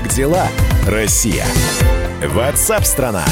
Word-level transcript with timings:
Как 0.00 0.08
дела, 0.08 0.48
Россия? 0.86 1.44
Ватсап-страна! 2.24 3.22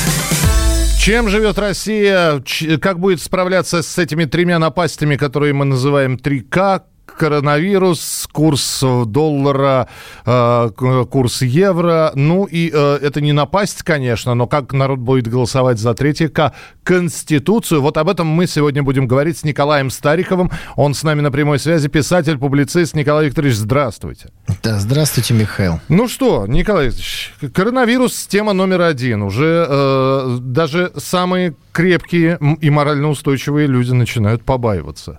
Чем 0.99 1.31
живет 1.31 1.59
Россия? 1.59 2.43
Как 2.83 2.99
будет 2.99 3.23
справляться 3.23 3.81
с 3.81 3.99
этими 3.99 4.27
тремя 4.27 4.59
напастями, 4.59 5.17
которые 5.17 5.55
мы 5.55 5.65
называем 5.65 6.17
3К? 6.17 6.83
Коронавирус, 7.19 8.29
курс 8.33 8.83
доллара, 9.07 9.89
э, 10.25 10.71
курс 11.11 11.43
евро. 11.43 12.13
Ну 12.15 12.45
и 12.45 12.71
э, 12.73 12.99
это 13.03 13.21
не 13.21 13.33
напасть, 13.33 13.83
конечно, 13.83 14.35
но 14.35 14.47
как 14.47 14.73
народ 14.73 15.01
будет 15.01 15.29
голосовать 15.29 15.79
за 15.79 15.95
третье 15.95 16.29
К, 16.29 16.55
Конституцию. 16.85 17.83
Вот 17.83 17.99
об 17.99 18.09
этом 18.09 18.27
мы 18.29 18.47
сегодня 18.47 18.83
будем 18.83 19.07
говорить 19.07 19.39
с 19.39 19.45
Николаем 19.45 19.91
Стариковым. 19.91 20.51
Он 20.77 20.95
с 20.95 21.03
нами 21.03 21.21
на 21.21 21.31
прямой 21.31 21.59
связи, 21.59 21.89
писатель, 21.89 22.39
публицист. 22.39 22.95
Николай 22.95 23.27
Викторович, 23.27 23.57
здравствуйте. 23.57 24.31
Да, 24.63 24.79
здравствуйте, 24.79 25.35
Михаил. 25.35 25.81
Ну 25.89 26.09
что, 26.09 26.47
Николай 26.47 26.87
Викторович, 26.87 27.35
коронавирус 27.53 28.27
тема 28.27 28.53
номер 28.53 28.83
один. 28.83 29.23
Уже 29.23 29.67
э, 29.69 30.39
даже 30.41 30.93
самые 30.97 31.55
крепкие 31.73 32.39
и 32.61 32.71
морально 32.71 33.09
устойчивые 33.11 33.67
люди 33.67 33.93
начинают 33.93 34.45
побаиваться. 34.45 35.19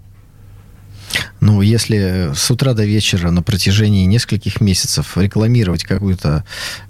Ну, 1.40 1.62
если 1.62 2.31
с 2.36 2.52
утра 2.52 2.73
до 2.73 2.86
вечера 2.86 3.31
на 3.31 3.41
протяжении 3.41 4.05
нескольких 4.05 4.62
месяцев 4.62 5.18
рекламировать 5.18 5.84
какую-то 5.84 6.44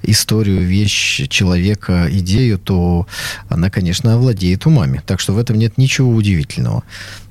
историю, 0.03 0.65
вещь, 0.65 1.27
человека, 1.29 2.07
идею, 2.09 2.57
то 2.57 3.07
она, 3.47 3.69
конечно, 3.69 4.13
овладеет 4.13 4.65
умами. 4.65 5.01
Так 5.05 5.19
что 5.19 5.33
в 5.33 5.37
этом 5.37 5.57
нет 5.57 5.77
ничего 5.77 6.11
удивительного. 6.11 6.83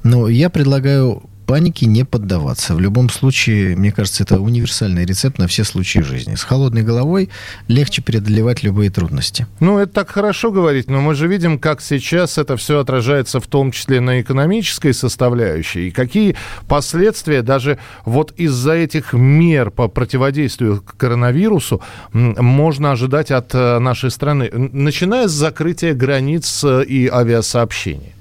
Но 0.03 0.29
я 0.29 0.49
предлагаю 0.49 1.23
панике 1.49 1.87
не 1.87 2.05
поддаваться. 2.05 2.75
В 2.75 2.81
любом 2.81 3.09
случае, 3.09 3.75
мне 3.75 3.91
кажется, 3.91 4.23
это 4.23 4.39
универсальный 4.39 5.07
рецепт 5.07 5.39
на 5.39 5.47
все 5.47 5.65
случаи 5.65 6.01
жизни. 6.01 6.35
С 6.35 6.45
холодной 6.45 6.83
головой 6.83 7.31
легче 7.69 8.03
преодолевать 8.03 8.63
любые 8.63 8.91
трудности. 8.91 9.47
Ну, 9.59 9.79
это 9.79 9.95
так 9.95 10.11
хорошо 10.11 10.53
говорить, 10.53 10.91
но 10.91 11.01
мы 11.01 11.15
же 11.15 11.27
видим, 11.27 11.59
как 11.59 11.81
сейчас 11.81 12.37
это 12.37 12.59
все 12.59 12.81
отражается 12.81 13.41
в 13.41 13.47
том 13.47 13.73
числе 13.73 14.01
на 14.01 14.21
экономической 14.21 14.93
составляющей. 14.93 15.89
И 15.89 15.91
какие 15.91 16.37
последствия 16.69 17.41
даже 17.41 17.79
вот 18.05 18.35
из-за 18.37 18.75
этих 18.75 19.15
мер 19.15 19.71
по 19.71 19.89
противодействию 19.89 20.85
коронавирусу 20.99 21.81
можно 22.13 22.93
ожидать 22.93 23.31
от 23.31 23.55
э, 23.55 23.79
нашей 23.79 24.11
страны, 24.11 24.51
начиная 24.53 25.29
с 25.29 25.33
закрытия 25.33 25.95
границ 25.95 26.63
э, 26.63 26.85
и 26.85 27.09
авиасообщения. 27.09 28.18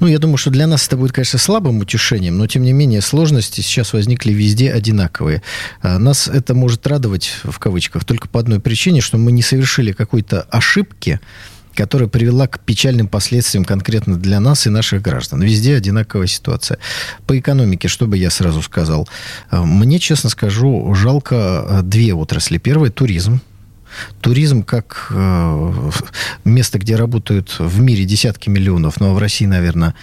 Ну, 0.00 0.06
я 0.06 0.18
думаю, 0.18 0.36
что 0.36 0.50
для 0.50 0.66
нас 0.66 0.86
это 0.86 0.96
будет, 0.96 1.12
конечно, 1.12 1.38
слабым 1.38 1.78
утешением, 1.78 2.38
но, 2.38 2.46
тем 2.46 2.62
не 2.62 2.72
менее, 2.72 3.00
сложности 3.00 3.60
сейчас 3.60 3.92
возникли 3.92 4.32
везде 4.32 4.72
одинаковые. 4.72 5.42
А, 5.82 5.98
нас 5.98 6.28
это 6.28 6.54
может 6.54 6.86
радовать, 6.86 7.32
в 7.44 7.58
кавычках, 7.58 8.04
только 8.04 8.28
по 8.28 8.40
одной 8.40 8.60
причине, 8.60 9.00
что 9.00 9.18
мы 9.18 9.32
не 9.32 9.42
совершили 9.42 9.92
какой-то 9.92 10.42
ошибки, 10.50 11.20
которая 11.74 12.08
привела 12.08 12.46
к 12.46 12.60
печальным 12.60 13.08
последствиям 13.08 13.64
конкретно 13.64 14.16
для 14.16 14.40
нас 14.40 14.66
и 14.66 14.70
наших 14.70 15.02
граждан. 15.02 15.42
Везде 15.42 15.76
одинаковая 15.76 16.26
ситуация. 16.26 16.78
По 17.26 17.38
экономике, 17.38 17.88
что 17.88 18.06
бы 18.06 18.16
я 18.16 18.30
сразу 18.30 18.62
сказал? 18.62 19.08
А, 19.50 19.64
мне, 19.64 19.98
честно 19.98 20.30
скажу, 20.30 20.94
жалко 20.94 21.36
а, 21.36 21.82
две 21.82 22.14
отрасли. 22.14 22.58
Первая– 22.58 22.90
туризм. 22.92 23.40
Туризм 24.20 24.62
как 24.62 25.08
э, 25.10 25.90
место, 26.44 26.78
где 26.78 26.96
работают 26.96 27.56
в 27.58 27.80
мире 27.80 28.04
десятки 28.04 28.48
миллионов, 28.48 29.00
но 29.00 29.14
в 29.14 29.18
России, 29.18 29.46
наверное, 29.46 29.94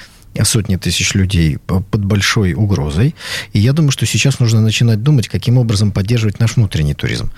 сотни 0.44 0.78
тысяч 0.78 1.14
людей 1.14 1.58
под 1.58 2.06
большой 2.06 2.54
угрозой. 2.54 3.16
И 3.54 3.60
я 3.60 3.74
думаю, 3.74 3.92
что 3.92 4.06
сейчас 4.06 4.40
нужно 4.40 4.62
начинать 4.62 5.04
думать, 5.04 5.28
каким 5.28 5.58
образом 5.58 5.92
поддерживать 5.92 6.40
наш 6.40 6.56
внутренний 6.56 6.94
туризм. 6.94 7.32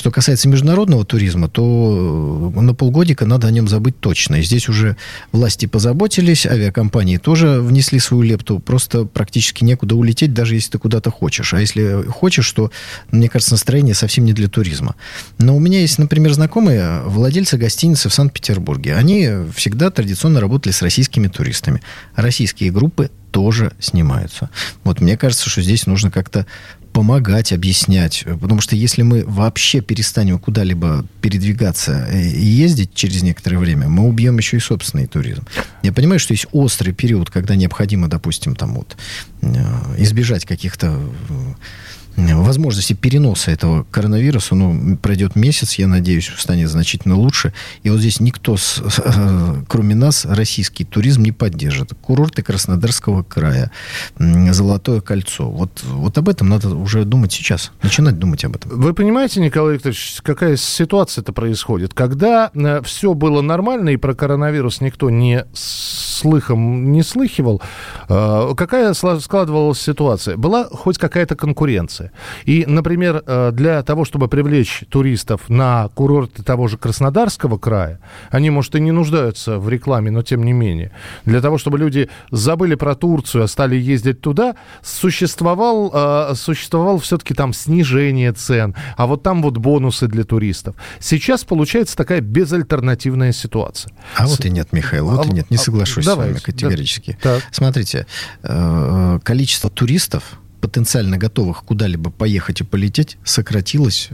Что 0.00 0.10
касается 0.10 0.48
международного 0.48 1.04
туризма, 1.04 1.50
то 1.50 2.52
э, 2.56 2.60
на 2.62 2.72
полгодика 2.72 3.26
надо 3.26 3.48
о 3.48 3.50
нем 3.50 3.68
забыть 3.68 4.00
точно. 4.00 4.36
И 4.36 4.42
здесь 4.42 4.66
уже 4.70 4.96
власти 5.30 5.66
позаботились, 5.66 6.46
авиакомпании 6.46 7.18
тоже 7.18 7.60
внесли 7.60 7.98
свою 7.98 8.22
лепту. 8.22 8.60
Просто 8.60 9.04
практически 9.04 9.62
некуда 9.62 9.96
улететь, 9.96 10.32
даже 10.32 10.54
если 10.54 10.70
ты 10.70 10.78
куда-то 10.78 11.10
хочешь. 11.10 11.52
А 11.52 11.60
если 11.60 12.02
хочешь, 12.08 12.50
то, 12.50 12.70
мне 13.10 13.28
кажется, 13.28 13.52
настроение 13.52 13.94
совсем 13.94 14.24
не 14.24 14.32
для 14.32 14.48
туризма. 14.48 14.94
Но 15.36 15.54
у 15.54 15.60
меня 15.60 15.82
есть, 15.82 15.98
например, 15.98 16.32
знакомые 16.32 17.02
владельцы 17.04 17.58
гостиницы 17.58 18.08
в 18.08 18.14
Санкт-Петербурге. 18.14 18.94
Они 18.94 19.28
всегда 19.54 19.90
традиционно 19.90 20.40
работали 20.40 20.72
с 20.72 20.80
российскими 20.80 21.28
туристами. 21.28 21.82
Российские 22.16 22.70
группы 22.70 23.10
тоже 23.30 23.72
снимаются. 23.78 24.50
Вот 24.82 25.00
мне 25.00 25.16
кажется, 25.16 25.48
что 25.50 25.62
здесь 25.62 25.86
нужно 25.86 26.10
как-то 26.10 26.46
помогать, 26.92 27.52
объяснять. 27.52 28.24
Потому 28.40 28.60
что 28.60 28.76
если 28.76 29.02
мы 29.02 29.24
вообще 29.26 29.80
перестанем 29.80 30.38
куда-либо 30.38 31.04
передвигаться 31.20 32.08
и 32.12 32.44
ездить 32.44 32.94
через 32.94 33.22
некоторое 33.22 33.58
время, 33.58 33.88
мы 33.88 34.06
убьем 34.06 34.38
еще 34.38 34.56
и 34.56 34.60
собственный 34.60 35.06
туризм. 35.06 35.42
Я 35.82 35.92
понимаю, 35.92 36.18
что 36.20 36.32
есть 36.32 36.46
острый 36.52 36.92
период, 36.92 37.30
когда 37.30 37.56
необходимо, 37.56 38.08
допустим, 38.08 38.54
там 38.54 38.74
вот 38.74 38.96
э, 39.42 39.46
избежать 39.98 40.44
каких-то 40.44 40.98
возможности 42.16 42.92
переноса 42.92 43.50
этого 43.50 43.84
коронавируса, 43.90 44.54
ну, 44.54 44.96
пройдет 44.96 45.36
месяц, 45.36 45.74
я 45.74 45.86
надеюсь, 45.86 46.30
станет 46.36 46.68
значительно 46.68 47.16
лучше. 47.16 47.52
И 47.82 47.90
вот 47.90 48.00
здесь 48.00 48.20
никто, 48.20 48.56
с, 48.56 48.82
кроме 49.68 49.94
нас, 49.94 50.24
российский 50.24 50.84
туризм 50.84 51.22
не 51.22 51.32
поддержит. 51.32 51.92
Курорты 52.00 52.42
Краснодарского 52.42 53.22
края, 53.22 53.70
Золотое 54.18 55.00
кольцо. 55.00 55.48
Вот, 55.50 55.82
вот 55.84 56.18
об 56.18 56.28
этом 56.28 56.48
надо 56.48 56.74
уже 56.74 57.04
думать 57.04 57.32
сейчас, 57.32 57.72
начинать 57.82 58.18
думать 58.18 58.44
об 58.44 58.56
этом. 58.56 58.70
Вы 58.80 58.94
понимаете, 58.94 59.40
Николай 59.40 59.74
Викторович, 59.74 60.20
какая 60.22 60.56
ситуация-то 60.56 61.32
происходит? 61.32 61.94
Когда 61.94 62.50
э, 62.54 62.82
все 62.82 63.14
было 63.14 63.40
нормально 63.40 63.90
и 63.90 63.96
про 63.96 64.14
коронавирус 64.14 64.80
никто 64.80 65.10
не 65.10 65.44
слыхом 65.52 66.92
не 66.92 67.02
слыхивал, 67.02 67.60
э, 68.08 68.54
какая 68.56 68.94
складывалась 68.94 69.80
ситуация? 69.80 70.36
Была 70.36 70.64
хоть 70.64 70.98
какая-то 70.98 71.36
конкуренция? 71.36 71.99
И, 72.44 72.64
например, 72.66 73.22
э, 73.26 73.50
для 73.52 73.82
того, 73.82 74.04
чтобы 74.04 74.28
привлечь 74.28 74.84
туристов 74.88 75.48
на 75.48 75.88
курорты 75.88 76.42
того 76.42 76.68
же 76.68 76.78
Краснодарского 76.78 77.58
края, 77.58 78.00
они, 78.30 78.50
может, 78.50 78.74
и 78.74 78.80
не 78.80 78.92
нуждаются 78.92 79.58
в 79.58 79.68
рекламе, 79.68 80.10
но 80.10 80.22
тем 80.22 80.44
не 80.44 80.52
менее, 80.52 80.92
для 81.24 81.40
того, 81.40 81.58
чтобы 81.58 81.78
люди 81.78 82.08
забыли 82.30 82.74
про 82.74 82.94
Турцию, 82.94 83.44
а 83.44 83.48
стали 83.48 83.76
ездить 83.76 84.20
туда, 84.20 84.56
существовал, 84.82 85.90
э, 85.92 86.34
существовал 86.34 86.98
все-таки 86.98 87.34
там 87.34 87.52
снижение 87.52 88.32
цен, 88.32 88.74
а 88.96 89.06
вот 89.06 89.22
там 89.22 89.42
вот 89.42 89.58
бонусы 89.58 90.06
для 90.06 90.24
туристов. 90.24 90.76
Сейчас 90.98 91.44
получается 91.44 91.96
такая 91.96 92.20
безальтернативная 92.20 93.32
ситуация. 93.32 93.92
А 94.16 94.26
вот 94.26 94.44
и 94.44 94.50
нет, 94.50 94.72
Михаил, 94.72 95.08
вот 95.08 95.26
а, 95.26 95.28
и 95.28 95.32
нет, 95.32 95.50
не 95.50 95.56
а, 95.56 95.60
соглашусь 95.60 96.04
давайте, 96.04 96.32
с 96.32 96.34
вами 96.34 96.44
категорически. 96.44 97.18
Да. 97.22 97.38
Смотрите, 97.50 98.06
э, 98.42 99.18
количество 99.22 99.70
туристов 99.70 100.39
потенциально 100.60 101.18
готовых 101.18 101.64
куда-либо 101.64 102.10
поехать 102.10 102.60
и 102.60 102.64
полететь 102.64 103.16
сократилось 103.24 104.10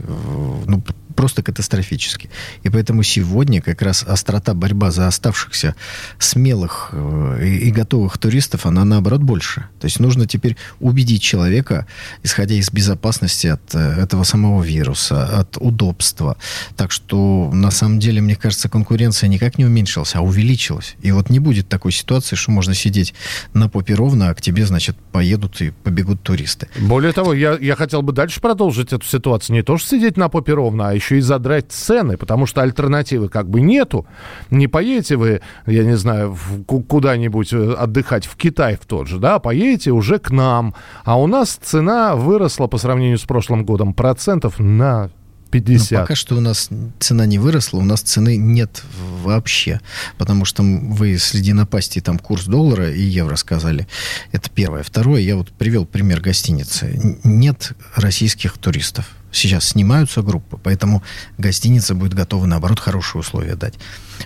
ну, 0.65 0.83
просто 1.17 1.41
катастрофически. 1.41 2.29
И 2.61 2.69
поэтому 2.69 3.03
сегодня 3.03 3.59
как 3.59 3.81
раз 3.81 4.03
острота 4.03 4.53
борьба 4.53 4.91
за 4.91 5.07
оставшихся 5.07 5.75
смелых 6.19 6.89
э, 6.91 7.39
и, 7.43 7.67
и 7.67 7.71
готовых 7.71 8.19
туристов, 8.19 8.67
она 8.67 8.85
наоборот 8.85 9.21
больше. 9.21 9.65
То 9.79 9.85
есть 9.85 9.99
нужно 9.99 10.27
теперь 10.27 10.55
убедить 10.79 11.23
человека, 11.23 11.87
исходя 12.21 12.53
из 12.53 12.71
безопасности 12.71 13.47
от 13.47 13.73
э, 13.73 13.79
этого 14.03 14.23
самого 14.23 14.61
вируса, 14.61 15.39
от 15.39 15.57
удобства. 15.57 16.37
Так 16.75 16.91
что 16.91 17.49
на 17.51 17.71
самом 17.71 17.97
деле, 17.97 18.21
мне 18.21 18.35
кажется, 18.35 18.69
конкуренция 18.69 19.27
никак 19.27 19.57
не 19.57 19.65
уменьшилась, 19.65 20.15
а 20.15 20.21
увеличилась. 20.21 20.95
И 21.01 21.11
вот 21.11 21.31
не 21.31 21.39
будет 21.39 21.67
такой 21.67 21.93
ситуации, 21.93 22.35
что 22.35 22.51
можно 22.51 22.75
сидеть 22.75 23.15
на 23.53 23.69
попе 23.69 23.95
ровно, 23.95 24.29
а 24.29 24.35
к 24.35 24.41
тебе, 24.41 24.67
значит, 24.67 24.95
поедут 25.11 25.61
и 25.61 25.71
побегут 25.71 26.21
туристы. 26.21 26.67
Более 26.79 27.11
того, 27.11 27.33
я, 27.33 27.57
я 27.59 27.75
хотел 27.75 28.03
бы 28.03 28.13
дальше 28.13 28.39
продолжить 28.39 28.93
эту 28.93 29.05
ситуацию. 29.05 29.55
Не 29.55 29.63
то, 29.63 29.79
что 29.79 29.89
сидеть 29.89 30.15
на 30.15 30.29
попе 30.29 30.53
ровно, 30.53 30.89
а 30.89 30.93
еще 30.93 31.06
еще 31.07 31.17
и 31.17 31.21
задрать 31.21 31.71
цены, 31.71 32.17
потому 32.17 32.45
что 32.45 32.61
альтернативы 32.61 33.29
как 33.29 33.49
бы 33.49 33.61
нету. 33.61 34.05
Не 34.49 34.67
поедете 34.67 35.15
вы, 35.15 35.41
я 35.65 35.83
не 35.83 35.95
знаю, 35.95 36.37
куда-нибудь 36.65 37.53
э, 37.53 37.73
отдыхать, 37.73 38.25
в 38.25 38.35
Китай 38.35 38.75
в 38.75 38.85
тот 38.85 39.07
же, 39.07 39.19
да, 39.19 39.39
поедете 39.39 39.91
уже 39.91 40.19
к 40.19 40.31
нам. 40.31 40.73
А 41.05 41.19
у 41.19 41.27
нас 41.27 41.57
цена 41.61 42.15
выросла 42.15 42.67
по 42.67 42.77
сравнению 42.77 43.17
с 43.17 43.23
прошлым 43.23 43.63
годом 43.63 43.93
процентов 43.93 44.59
на 44.59 45.09
50. 45.51 45.91
Но 45.91 45.97
пока 45.99 46.15
что 46.15 46.35
у 46.35 46.41
нас 46.41 46.69
цена 46.99 47.25
не 47.25 47.39
выросла, 47.39 47.79
у 47.79 47.85
нас 47.85 48.01
цены 48.01 48.35
нет 48.35 48.83
вообще, 49.23 49.79
потому 50.17 50.43
что 50.43 50.61
вы 50.61 51.17
среди 51.17 51.53
напасти 51.53 52.01
там 52.01 52.19
курс 52.19 52.45
доллара 52.45 52.91
и 52.91 53.01
евро 53.01 53.37
сказали. 53.37 53.87
Это 54.33 54.49
первое. 54.49 54.83
Второе, 54.83 55.21
я 55.21 55.37
вот 55.37 55.51
привел 55.51 55.85
пример 55.85 56.19
гостиницы. 56.19 57.19
Нет 57.23 57.71
российских 57.95 58.57
туристов 58.57 59.05
Сейчас 59.37 59.69
снимаются 59.69 60.23
группы, 60.23 60.57
поэтому 60.61 61.03
гостиница 61.37 61.93
будет 61.93 62.15
готова, 62.15 62.47
наоборот, 62.47 62.79
хорошие 62.79 63.19
условия 63.19 63.55
дать. 63.55 63.75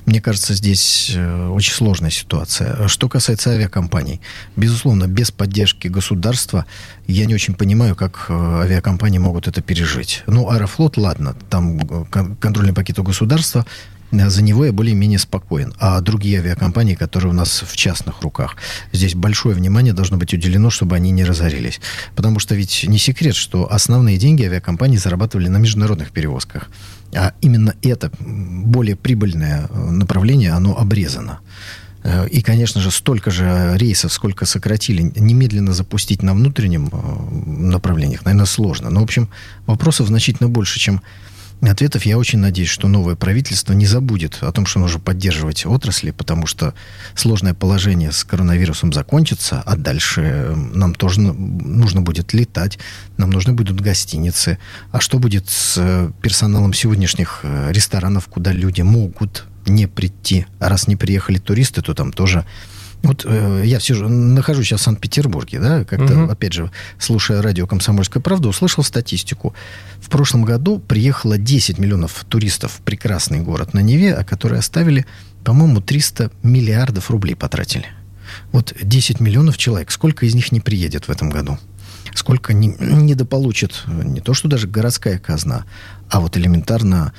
Мне 0.06 0.22
кажется, 0.22 0.54
здесь 0.54 1.12
э, 1.14 1.48
очень 1.50 1.74
сложная 1.74 2.12
ситуация. 2.12 2.88
Что 2.88 3.10
касается 3.10 3.52
авиакомпаний, 3.52 4.22
безусловно, 4.56 5.08
без 5.08 5.32
поддержки 5.32 5.90
государства 5.90 6.66
я 7.08 7.26
не 7.26 7.36
очень 7.36 7.56
понимаю, 7.56 7.96
как 7.96 8.28
э, 8.30 8.34
авиакомпании 8.34 9.20
могут 9.20 9.50
это 9.50 9.62
пережить. 9.62 10.24
Ну, 10.28 10.50
Аэрофлот, 10.50 10.96
ладно, 10.96 11.36
там 11.50 11.80
э, 11.80 12.06
контрольный 12.40 12.74
пакет 12.74 12.98
у 13.00 13.04
государства, 13.04 13.66
за 14.12 14.44
него 14.44 14.66
я 14.66 14.74
более-менее 14.74 15.20
спокоен. 15.20 15.74
А 15.80 16.02
другие 16.02 16.40
авиакомпании, 16.40 16.96
которые 16.96 17.32
у 17.32 17.36
нас 17.36 17.64
в 17.66 17.76
частных 17.76 18.22
руках, 18.22 18.58
здесь 18.92 19.16
большое 19.16 19.56
внимание 19.56 19.94
должно 19.94 20.18
быть 20.18 20.34
уделено, 20.34 20.70
чтобы 20.70 20.96
они 20.96 21.12
не 21.12 21.24
разорились. 21.24 21.80
Потому 22.16 22.40
что 22.40 22.56
ведь 22.56 22.86
не 22.88 22.98
секрет, 22.98 23.36
что 23.36 23.72
основные 23.72 24.18
деньги 24.18 24.44
авиакомпании 24.44 24.98
зарабатывали 24.98 25.48
на 25.48 25.58
международных 25.58 26.12
перевозках. 26.12 26.70
А 27.14 27.34
именно 27.42 27.76
это 27.82 28.12
более 28.20 28.96
прибыльное 28.96 29.68
э, 29.70 29.90
направление, 29.92 30.52
оно 30.52 30.78
обрезано. 30.78 31.40
Э, 32.04 32.28
и, 32.28 32.42
конечно 32.42 32.82
же, 32.82 32.92
столько 32.92 33.32
же 33.32 33.74
рейсов, 33.78 34.14
сколько 34.14 34.46
сократили, 34.46 35.12
немедленно 35.16 35.74
запустить 35.74 36.24
на 36.24 36.34
внутреннем 36.34 36.90
э, 36.92 37.62
направлениях, 37.62 38.26
наверное, 38.26 38.46
сложно. 38.46 38.90
Но, 38.90 39.02
в 39.02 39.04
общем, 39.04 39.30
вопросов 39.66 40.08
значительно 40.08 40.50
больше, 40.50 40.80
чем 40.80 41.02
ответов. 41.70 42.06
Я 42.06 42.18
очень 42.18 42.40
надеюсь, 42.40 42.70
что 42.70 42.88
новое 42.88 43.16
правительство 43.16 43.74
не 43.74 43.86
забудет 43.86 44.40
о 44.42 44.52
том, 44.52 44.66
что 44.66 44.80
нужно 44.80 45.00
поддерживать 45.00 45.66
отрасли, 45.66 46.12
потому 46.12 46.48
что 46.48 46.74
сложное 47.16 47.54
положение 47.54 48.12
с 48.12 48.24
коронавирусом 48.24 48.92
закончится, 48.94 49.62
а 49.66 49.76
дальше 49.76 50.56
нам 50.56 50.96
тоже 50.96 51.22
нужно 51.22 52.02
будет 52.02 52.34
летать, 52.34 52.80
нам 53.18 53.30
нужны 53.30 53.54
будут 53.54 53.80
гостиницы. 53.80 54.58
А 54.92 55.00
что 55.00 55.20
будет 55.20 55.50
с 55.50 55.76
э, 55.78 56.12
персоналом 56.22 56.74
сегодняшних 56.74 57.42
э, 57.44 57.72
ресторанов, 57.72 58.28
куда 58.28 58.52
люди 58.52 58.82
могут 58.82 59.46
не 59.68 59.88
прийти? 59.88 60.46
А 60.60 60.70
раз 60.70 60.88
не 60.88 60.96
приехали 60.96 61.38
туристы, 61.38 61.82
то 61.82 61.94
там 61.94 62.12
тоже 62.12 62.46
вот 63.04 63.26
э, 63.26 63.64
я 63.66 63.80
все 63.80 63.96
же 63.96 64.08
нахожусь 64.08 64.68
сейчас 64.68 64.82
в 64.82 64.84
Санкт-Петербурге, 64.84 65.60
да, 65.60 65.84
как-то, 65.84 66.24
угу. 66.24 66.32
опять 66.32 66.54
же, 66.54 66.72
слушая 67.00 67.42
радио 67.42 67.66
«Комсомольская 67.66 68.22
правда», 68.22 68.50
услышал 68.50 68.84
статистику. 68.84 69.56
В 70.00 70.10
прошлом 70.10 70.44
году 70.44 70.80
приехало 70.80 71.38
10 71.38 71.80
миллионов 71.80 72.26
туристов 72.30 72.74
в 72.74 72.82
прекрасный 72.82 73.40
город 73.40 73.74
на 73.74 73.80
Неве, 73.80 74.14
а 74.14 74.24
которые 74.24 74.60
оставили, 74.60 75.06
по-моему, 75.44 75.82
300 75.82 76.32
миллиардов 76.44 77.10
рублей 77.10 77.36
потратили. 77.36 77.88
Вот 78.52 78.74
10 78.80 79.20
миллионов 79.20 79.58
человек. 79.58 79.92
Сколько 79.92 80.26
из 80.26 80.36
них 80.36 80.52
не 80.52 80.60
приедет 80.60 81.08
в 81.08 81.12
этом 81.12 81.30
году? 81.30 81.58
Сколько 82.14 82.54
не, 82.54 82.76
недополучит 82.80 83.84
не 83.88 84.22
то, 84.22 84.34
что 84.34 84.48
даже 84.48 84.68
городская 84.68 85.18
казна, 85.18 85.66
а 86.10 86.20
вот 86.20 86.38
элементарно 86.38 87.14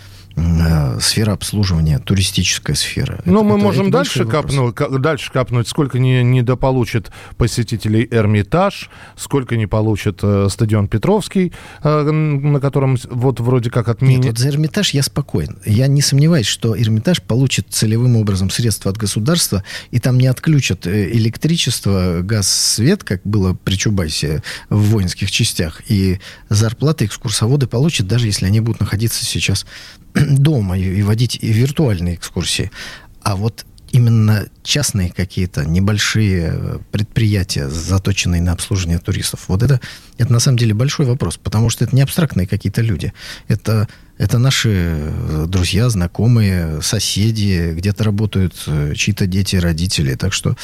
сфера 1.00 1.32
обслуживания, 1.32 1.98
туристическая 1.98 2.76
сфера. 2.76 3.20
Но 3.24 3.40
это, 3.40 3.44
мы 3.44 3.54
это, 3.56 3.64
можем 3.64 3.82
это 3.88 3.98
дальше, 3.98 4.24
копнуть, 4.24 4.74
дальше 5.00 5.32
копнуть, 5.32 5.68
сколько 5.68 5.98
не, 5.98 6.22
недополучит 6.22 7.10
посетителей 7.36 8.08
Эрмитаж, 8.10 8.90
сколько 9.16 9.56
не 9.56 9.66
получит 9.66 10.20
э, 10.22 10.48
стадион 10.50 10.88
Петровский, 10.88 11.52
э, 11.82 12.10
на 12.10 12.60
котором 12.60 12.96
вот 13.10 13.40
вроде 13.40 13.70
как 13.70 13.88
отменят. 13.88 14.24
Нет, 14.24 14.32
вот 14.32 14.38
за 14.38 14.48
Эрмитаж 14.48 14.94
я 14.94 15.02
спокоен. 15.02 15.58
Я 15.66 15.86
не 15.86 16.02
сомневаюсь, 16.02 16.46
что 16.46 16.80
Эрмитаж 16.80 17.22
получит 17.22 17.66
целевым 17.70 18.16
образом 18.16 18.50
средства 18.50 18.90
от 18.90 18.96
государства, 18.96 19.62
и 19.90 19.98
там 19.98 20.18
не 20.18 20.26
отключат 20.26 20.86
э, 20.86 21.10
электричество, 21.12 22.20
газ, 22.22 22.48
свет, 22.48 23.04
как 23.04 23.22
было 23.24 23.54
при 23.54 23.74
Чубайсе 23.74 24.42
в 24.68 24.80
воинских 24.90 25.30
частях, 25.30 25.82
и 25.88 26.20
зарплаты 26.48 27.04
экскурсоводы 27.04 27.66
получат, 27.66 28.06
даже 28.06 28.26
если 28.26 28.46
они 28.46 28.60
будут 28.60 28.80
находиться 28.80 29.24
сейчас 29.24 29.66
дома 30.14 30.78
и 30.78 31.02
водить 31.02 31.42
виртуальные 31.42 32.16
экскурсии. 32.16 32.70
А 33.22 33.36
вот 33.36 33.64
именно 33.92 34.48
частные 34.62 35.10
какие-то 35.10 35.64
небольшие 35.64 36.80
предприятия, 36.90 37.68
заточенные 37.68 38.40
на 38.40 38.52
обслуживание 38.52 38.98
туристов, 38.98 39.44
вот 39.48 39.62
это, 39.62 39.80
это 40.18 40.32
на 40.32 40.40
самом 40.40 40.58
деле 40.58 40.74
большой 40.74 41.06
вопрос, 41.06 41.36
потому 41.36 41.68
что 41.68 41.84
это 41.84 41.94
не 41.94 42.02
абстрактные 42.02 42.46
какие-то 42.46 42.80
люди. 42.80 43.12
Это, 43.48 43.86
это 44.18 44.38
наши 44.38 45.12
друзья, 45.46 45.88
знакомые, 45.88 46.82
соседи, 46.82 47.72
где-то 47.74 48.04
работают 48.04 48.54
э, 48.66 48.94
чьи-то 48.94 49.26
дети, 49.26 49.56
родители. 49.56 50.14
Так 50.14 50.32
что 50.32 50.56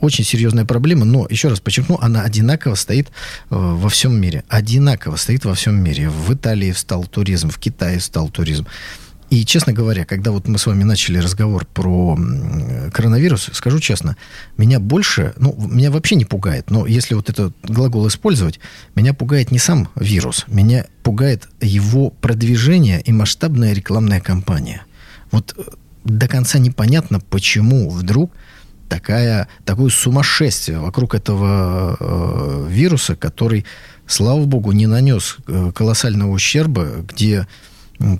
очень 0.00 0.24
серьезная 0.24 0.64
проблема, 0.64 1.04
но, 1.04 1.26
еще 1.28 1.48
раз 1.48 1.60
подчеркну, 1.60 1.98
она 2.00 2.22
одинаково 2.22 2.74
стоит 2.74 3.08
э, 3.08 3.10
во 3.50 3.88
всем 3.88 4.20
мире. 4.20 4.44
Одинаково 4.48 5.16
стоит 5.16 5.44
во 5.44 5.54
всем 5.54 5.82
мире. 5.82 6.08
В 6.08 6.34
Италии 6.34 6.72
встал 6.72 7.04
туризм, 7.04 7.50
в 7.50 7.58
Китае 7.58 7.98
встал 7.98 8.28
туризм. 8.28 8.66
И, 9.34 9.44
честно 9.44 9.72
говоря, 9.72 10.04
когда 10.04 10.30
вот 10.30 10.46
мы 10.46 10.58
с 10.58 10.66
вами 10.66 10.84
начали 10.84 11.18
разговор 11.18 11.66
про 11.66 12.16
коронавирус, 12.92 13.50
скажу 13.52 13.80
честно, 13.80 14.16
меня 14.56 14.78
больше, 14.78 15.32
ну, 15.38 15.56
меня 15.58 15.90
вообще 15.90 16.14
не 16.14 16.24
пугает, 16.24 16.70
но 16.70 16.86
если 16.86 17.14
вот 17.14 17.28
этот 17.28 17.52
глагол 17.64 18.06
использовать, 18.06 18.60
меня 18.94 19.12
пугает 19.12 19.50
не 19.50 19.58
сам 19.58 19.88
вирус, 19.96 20.44
меня 20.46 20.86
пугает 21.02 21.48
его 21.60 22.10
продвижение 22.10 23.00
и 23.00 23.10
масштабная 23.10 23.72
рекламная 23.72 24.20
кампания. 24.20 24.82
Вот 25.32 25.52
э, 25.58 25.62
до 26.04 26.28
конца 26.28 26.60
непонятно, 26.60 27.18
почему 27.18 27.90
вдруг 27.90 28.30
такая, 28.88 29.48
такое 29.64 29.90
сумасшествие 29.90 30.78
вокруг 30.78 31.12
этого 31.12 31.96
э, 31.98 32.68
вируса, 32.70 33.16
который, 33.16 33.66
слава 34.06 34.44
богу, 34.44 34.70
не 34.70 34.86
нанес 34.86 35.38
э, 35.48 35.72
колоссального 35.74 36.30
ущерба, 36.30 37.04
где 37.08 37.48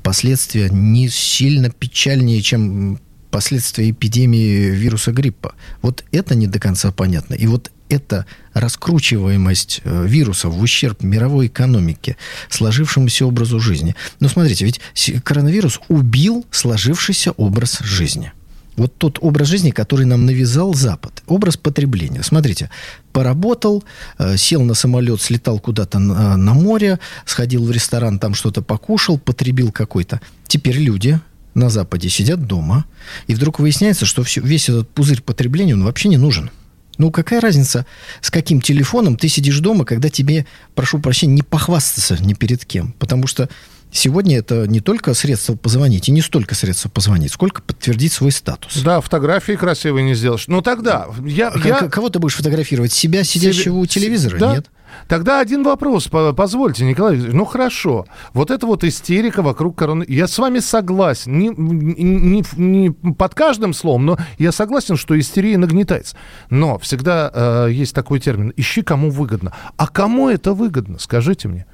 последствия 0.03 0.69
не 0.71 1.09
сильно 1.09 1.71
печальнее, 1.71 2.41
чем 2.43 3.01
последствия 3.31 3.91
эпидемии 3.91 4.71
вируса 4.71 5.11
гриппа. 5.13 5.55
Вот 5.83 6.05
это 6.13 6.35
не 6.35 6.47
до 6.47 6.61
конца 6.61 6.93
понятно. 6.93 7.35
И 7.35 7.47
вот 7.47 7.73
эта 7.89 8.27
раскручиваемость 8.53 9.81
э, 9.85 10.07
вируса 10.07 10.49
в 10.49 10.61
ущерб 10.61 11.03
мировой 11.03 11.49
экономике, 11.49 12.17
сложившемуся 12.49 13.27
образу 13.27 13.61
жизни. 13.61 13.95
Но 14.21 14.29
смотрите, 14.29 14.65
ведь 14.65 14.81
коронавирус 15.25 15.81
убил 15.89 16.47
сложившийся 16.51 17.33
образ 17.33 17.81
жизни– 17.81 18.33
вот 18.77 18.97
тот 18.99 19.19
образ 19.21 19.49
жизни, 19.49 19.71
который 19.71 20.07
нам 20.07 20.27
навязал 20.27 20.75
Запад. 20.75 21.23
Образ 21.27 21.57
потребления. 21.57 22.23
Смотрите, 22.23 22.71
поработал, 23.13 23.85
э, 24.19 24.37
сел 24.37 24.63
на 24.63 24.75
самолет, 24.75 25.21
слетал 25.21 25.59
куда-то 25.59 25.99
на, 25.99 26.37
на 26.37 26.55
море, 26.55 26.99
сходил 27.25 27.65
в 27.65 27.71
ресторан, 27.71 28.19
там 28.19 28.35
что-то 28.35 28.63
покушал, 28.63 29.19
потребил 29.19 29.71
какой-то. 29.71 30.21
Теперь 30.47 30.79
люди 30.79 31.21
на 31.55 31.71
Западе 31.71 32.09
сидят 32.09 32.47
дома, 32.47 32.85
и 33.27 33.35
вдруг 33.35 33.61
выясняется, 33.61 34.07
что 34.07 34.25
все, 34.25 34.41
весь 34.41 34.69
этот 34.69 34.89
пузырь 34.91 35.23
потребления, 35.23 35.75
он 35.75 35.85
вообще 35.85 36.09
не 36.09 36.17
нужен. 36.17 36.51
Ну, 36.99 37.11
какая 37.11 37.41
разница, 37.41 37.87
с 38.21 38.31
каким 38.31 38.61
телефоном 38.61 39.17
ты 39.17 39.29
сидишь 39.29 39.59
дома, 39.59 39.85
когда 39.85 40.09
тебе, 40.09 40.47
прошу 40.75 41.01
прощения, 41.01 41.35
не 41.35 41.43
похвастаться 41.43 42.17
ни 42.23 42.35
перед 42.35 42.65
кем. 42.65 42.93
Потому 42.99 43.27
что 43.27 43.49
Сегодня 43.95 44.39
это 44.39 44.67
не 44.67 44.81
только 44.81 45.15
средство 45.15 45.55
позвонить, 45.55 46.09
и 46.09 46.13
не 46.13 46.21
столько 46.21 46.57
средства 46.57 46.89
позвонить, 46.89 47.31
сколько 47.31 47.63
подтвердить 47.63 48.13
свой 48.13 48.33
статус. 48.33 48.83
Да, 48.83 49.01
фотографии 49.01 49.53
красивые 49.53 50.05
не 50.05 50.15
сделаешь. 50.15 50.49
Ну 50.49 50.63
тогда... 50.63 51.07
Я, 51.25 51.53
я... 51.65 51.89
Кого 51.89 52.09
ты 52.09 52.19
будешь 52.19 52.35
фотографировать? 52.35 52.93
Себя, 52.93 53.23
сидящего 53.23 53.63
Себе... 53.63 53.83
у 53.83 53.87
телевизора? 53.87 54.37
Да? 54.37 54.55
Нет. 54.57 54.67
Тогда 55.07 55.39
один 55.39 55.63
вопрос, 55.63 56.09
позвольте, 56.09 56.85
Николай, 56.85 57.17
ну 57.17 57.45
хорошо, 57.45 58.07
вот 58.33 58.51
это 58.51 58.67
вот 58.67 58.85
истерика 58.85 59.43
вокруг 59.43 59.77
короны, 59.77 60.05
я 60.09 60.27
с 60.27 60.39
вами 60.39 60.61
согласен, 60.61 61.39
не, 61.39 61.49
не, 61.51 62.45
не 62.57 62.91
под 62.91 63.35
каждым 63.35 63.75
словом, 63.75 64.07
но 64.07 64.19
я 64.39 64.53
согласен, 64.53 64.97
что 64.97 65.19
истерия 65.19 65.59
нагнетается. 65.59 66.17
Но 66.51 66.79
всегда 66.79 67.31
э, 67.33 67.69
есть 67.73 67.95
такой 67.95 68.21
термин, 68.21 68.53
ищи 68.57 68.83
кому 68.83 69.11
выгодно. 69.11 69.53
А 69.77 69.87
кому 69.87 70.29
это 70.29 70.53
выгодно, 70.53 70.99
скажите 70.99 71.49
мне? 71.49 71.67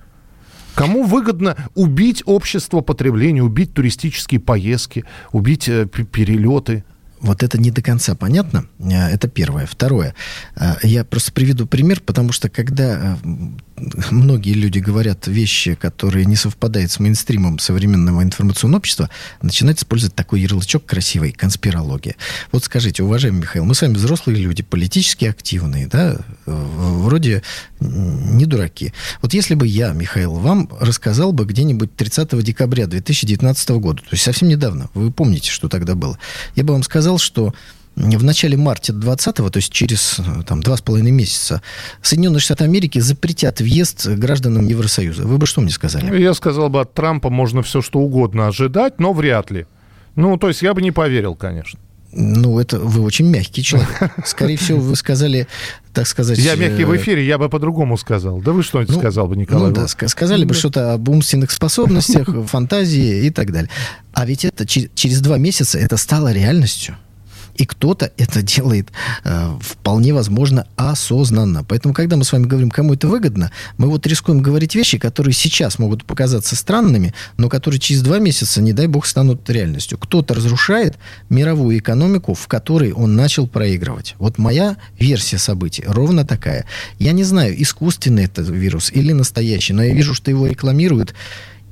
Кому 0.75 1.05
выгодно 1.05 1.57
убить 1.75 2.23
общество 2.27 2.81
потребления, 2.81 3.43
убить 3.43 3.75
туристические 3.75 4.41
поездки, 4.41 5.05
убить 5.33 5.69
э, 5.69 5.87
перелеты? 5.87 6.85
Вот 7.21 7.43
это 7.43 7.61
не 7.61 7.71
до 7.71 7.83
конца 7.83 8.15
понятно. 8.15 8.67
Э, 8.79 9.09
это 9.09 9.29
первое. 9.29 9.67
Второе. 9.67 10.15
Э, 10.57 10.75
я 10.83 11.05
просто 11.05 11.33
приведу 11.33 11.67
пример, 11.67 12.01
потому 12.01 12.33
что 12.33 12.49
когда 12.49 13.19
многие 14.11 14.53
люди 14.53 14.79
говорят 14.79 15.27
вещи, 15.27 15.75
которые 15.75 16.25
не 16.25 16.37
совпадают 16.37 16.91
с 16.91 16.99
мейнстримом 16.99 17.59
современного 17.59 18.23
информационного 18.23 18.79
общества, 18.79 19.11
начинают 19.43 19.79
использовать 19.79 20.15
такой 20.15 20.41
ярлычок 20.41 20.85
красивый– 20.85 21.33
конспирология. 21.39 22.17
Вот 22.53 22.65
скажите, 22.65 23.03
уважаемый 23.03 23.41
Михаил, 23.41 23.65
мы 23.65 23.75
с 23.75 23.83
вами 23.83 23.95
взрослые 23.95 24.39
люди, 24.39 24.63
политически 24.63 25.25
активные, 25.25 25.87
да, 25.87 26.19
вроде 26.47 27.43
не 27.81 28.47
дураки. 28.47 28.93
Вот 29.23 29.35
если 29.35 29.55
бы 29.55 29.67
я, 29.67 29.93
Михаил, 29.93 30.35
вам 30.35 30.69
рассказал 30.81 31.33
бы 31.33 31.45
где-нибудь 31.45 31.95
30 31.97 32.43
декабря 32.43 32.87
2019 32.87 33.71
года, 33.71 34.03
то 34.03 34.09
есть 34.13 34.25
совсем 34.25 34.49
недавно, 34.49 34.89
вы 34.95 35.11
помните, 35.11 35.51
что 35.51 35.69
тогда 35.69 35.95
было, 35.95 36.19
я 36.57 36.65
бы 36.65 36.73
вам 36.73 36.83
сказал, 36.83 37.19
что 37.19 37.55
в 38.01 38.25
начале 38.25 38.57
марта 38.57 38.93
20-го, 38.93 39.51
то 39.51 39.59
есть 39.59 39.73
через 39.73 40.21
там, 40.47 40.63
два 40.63 40.77
с 40.77 40.81
половиной 40.81 41.11
месяца, 41.11 41.63
Соединенные 42.03 42.41
Штаты 42.41 42.65
Америки 42.65 42.99
запретят 42.99 43.61
въезд 43.61 44.07
гражданам 44.07 44.67
Евросоюза. 44.67 45.27
Вы 45.27 45.39
бы 45.39 45.47
что 45.47 45.61
мне 45.61 45.71
сказали? 45.71 46.21
Я 46.21 46.35
сказал 46.35 46.71
бы, 46.71 46.81
от 46.81 46.95
Трампа 46.95 47.31
можно 47.31 47.63
все 47.63 47.83
что 47.83 47.99
угодно 48.01 48.47
ожидать, 48.47 48.99
но 48.99 49.13
вряд 49.13 49.51
ли. 49.51 49.67
Ну, 50.17 50.37
то 50.37 50.49
есть 50.49 50.63
я 50.63 50.75
бы 50.75 50.83
не 50.83 50.91
поверил, 50.91 51.35
конечно. 51.35 51.79
Ну, 52.13 52.59
это 52.59 52.81
вы 52.81 53.03
очень 53.03 53.27
мягкий 53.27 53.63
человек. 53.63 53.89
Скорее 54.25 54.57
всего, 54.57 54.81
вы 54.81 54.97
сказали, 54.97 55.47
так 55.93 56.09
сказать... 56.09 56.39
Я 56.39 56.57
мягкий 56.57 56.85
в 56.85 56.91
э, 56.91 56.97
эфире, 56.97 57.25
я 57.25 57.39
бы 57.39 57.49
по-другому 57.49 57.97
сказал. 57.97 58.41
Да 58.41 58.51
вы 58.51 58.65
что-нибудь 58.65 58.95
ну, 58.95 59.01
сказал 59.01 59.29
бы, 59.29 59.37
Николай? 59.37 59.69
Ну, 59.69 59.75
да, 59.75 59.87
сказали 59.87 60.45
бы 60.45 60.55
что-то 60.55 60.95
об 60.95 61.09
умственных 61.09 61.53
способностях, 61.53 62.29
фантазии 62.47 63.27
и 63.27 63.31
так 63.31 63.53
далее. 63.53 63.71
А 64.13 64.27
ведь 64.27 64.45
это 64.45 64.67
через 64.67 65.21
два 65.21 65.39
месяца 65.39 65.79
это 65.79 65.97
стало 65.97 66.33
реальностью. 66.33 66.97
И 67.61 67.67
кто-то 67.67 68.11
это 68.17 68.41
делает 68.57 68.89
э, 69.23 69.59
вполне 69.61 70.15
возможно 70.15 70.67
осознанно. 70.77 71.63
Поэтому, 71.63 71.93
когда 71.93 72.17
мы 72.17 72.25
с 72.25 72.33
вами 72.33 72.47
говорим, 72.47 72.71
кому 72.71 72.95
это 72.95 73.07
выгодно, 73.07 73.53
мы 73.77 73.89
вот 73.91 74.07
рискуем 74.07 74.41
говорить 74.41 74.75
вещи, 74.75 74.97
которые 74.97 75.35
сейчас 75.35 75.79
могут 75.79 76.07
показаться 76.07 76.57
странными, 76.57 77.13
но 77.37 77.51
которые 77.51 77.79
через 77.79 78.01
два 78.01 78.19
месяца, 78.19 78.63
не 78.63 78.73
дай 78.73 78.87
бог, 78.87 79.05
станут 79.05 79.51
реальностью. 79.51 79.99
Кто-то 79.99 80.33
разрушает 80.33 80.97
мировую 81.29 81.77
экономику, 81.77 82.33
в 82.33 82.49
которой 82.49 82.93
он 82.93 83.15
начал 83.15 83.47
проигрывать. 83.47 84.15
Вот 84.19 84.39
моя 84.39 84.79
версия 84.99 85.37
событий 85.37 85.85
ровно 85.87 86.25
такая. 86.25 86.65
Я 86.99 87.13
не 87.13 87.25
знаю, 87.25 87.63
искусственный 87.63 88.25
это 88.25 88.41
вирус 88.41 88.91
или 88.91 89.13
настоящий, 89.13 89.75
но 89.75 89.83
я 89.83 89.93
вижу, 89.93 90.15
что 90.15 90.31
его 90.31 90.47
рекламируют 90.47 91.15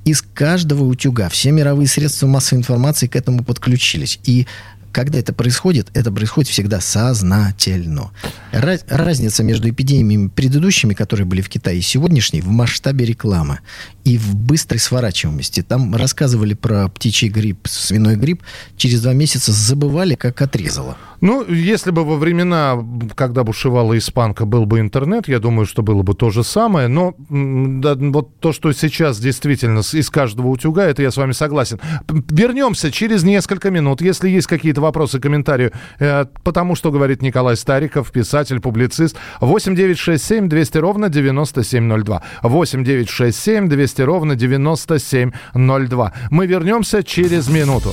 из 0.04 0.20
каждого 0.20 0.84
утюга. 0.84 1.30
Все 1.30 1.50
мировые 1.50 1.88
средства 1.88 2.26
массовой 2.26 2.60
информации 2.60 3.06
к 3.06 3.16
этому 3.16 3.42
подключились. 3.42 4.20
И 4.24 4.46
когда 4.92 5.18
это 5.18 5.32
происходит, 5.32 5.90
это 5.94 6.10
происходит 6.10 6.50
всегда 6.50 6.80
сознательно. 6.80 8.10
Раз, 8.52 8.84
разница 8.88 9.42
между 9.42 9.68
эпидемиями 9.68 10.28
предыдущими, 10.28 10.94
которые 10.94 11.26
были 11.26 11.40
в 11.40 11.48
Китае, 11.48 11.78
и 11.78 11.82
сегодняшней 11.82 12.40
в 12.40 12.48
масштабе 12.48 13.04
рекламы 13.04 13.60
и 14.04 14.16
в 14.16 14.34
быстрой 14.34 14.78
сворачиваемости. 14.80 15.62
Там 15.62 15.94
рассказывали 15.94 16.54
про 16.54 16.88
птичий 16.88 17.28
грипп, 17.28 17.68
свиной 17.68 18.16
грипп, 18.16 18.42
через 18.76 19.02
два 19.02 19.12
месяца 19.12 19.52
забывали, 19.52 20.14
как 20.14 20.40
отрезало. 20.40 20.96
Ну, 21.20 21.44
если 21.48 21.90
бы 21.90 22.04
во 22.04 22.16
времена, 22.16 22.78
когда 23.14 23.42
бушевала 23.42 23.96
испанка, 23.98 24.44
был 24.44 24.66
бы 24.66 24.80
интернет, 24.80 25.28
я 25.28 25.38
думаю, 25.38 25.66
что 25.66 25.82
было 25.82 26.02
бы 26.02 26.14
то 26.14 26.30
же 26.30 26.44
самое. 26.44 26.88
Но 26.88 27.14
да, 27.28 27.94
вот 27.96 28.38
то, 28.40 28.52
что 28.52 28.72
сейчас 28.72 29.18
действительно 29.18 29.80
из 29.80 30.10
каждого 30.10 30.48
утюга, 30.48 30.84
это 30.84 31.02
я 31.02 31.10
с 31.10 31.16
вами 31.16 31.32
согласен. 31.32 31.80
Вернемся 32.08 32.90
через 32.92 33.24
несколько 33.24 33.70
минут. 33.70 34.00
Если 34.00 34.28
есть 34.28 34.46
какие-то 34.46 34.80
вопросы, 34.80 35.18
комментарии, 35.18 35.72
э, 35.98 36.26
потому 36.44 36.76
что 36.76 36.90
говорит 36.90 37.22
Николай 37.22 37.56
Стариков, 37.56 38.12
писатель, 38.12 38.60
публицист. 38.60 39.16
8 39.40 39.74
9 39.74 39.98
6 39.98 40.24
7 40.24 40.48
200 40.48 40.78
ровно 40.78 41.08
9702. 41.08 42.22
8 42.42 42.84
9 42.84 43.08
6 43.08 43.38
7 43.38 43.68
200 43.68 44.02
ровно 44.02 44.36
9702. 44.36 46.12
Мы 46.30 46.46
вернемся 46.46 47.02
через 47.02 47.48
минуту. 47.48 47.92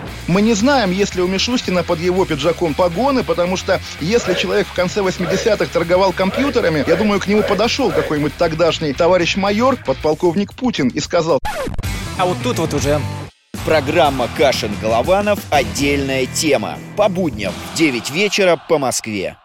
Мы 0.27 0.41
не 0.41 0.53
знаем, 0.53 0.91
есть 0.91 1.15
ли 1.15 1.21
у 1.21 1.27
Мишустина 1.27 1.83
под 1.83 1.99
его 1.99 2.25
пиджаком 2.25 2.73
погоны, 2.73 3.23
потому 3.23 3.57
что 3.57 3.81
если 3.99 4.33
человек 4.33 4.67
в 4.67 4.73
конце 4.73 5.01
80-х 5.01 5.65
торговал 5.65 6.13
компьютерами, 6.13 6.83
я 6.87 6.95
думаю, 6.95 7.19
к 7.19 7.27
нему 7.27 7.43
подошел 7.43 7.91
какой-нибудь 7.91 8.33
тогдашний 8.37 8.93
товарищ 8.93 9.35
майор, 9.35 9.75
подполковник 9.75 10.53
Путин, 10.53 10.89
и 10.89 10.99
сказал... 10.99 11.39
А 12.17 12.25
вот 12.25 12.37
тут 12.43 12.59
вот 12.59 12.73
уже 12.73 13.01
Программа 13.65 14.27
«Кашин-Голованов. 14.37 15.39
Отдельная 15.51 16.25
тема». 16.25 16.79
По 16.97 17.09
будням 17.09 17.53
в 17.73 17.77
9 17.77 18.09
вечера 18.09 18.59
по 18.67 18.79
Москве. 18.79 19.37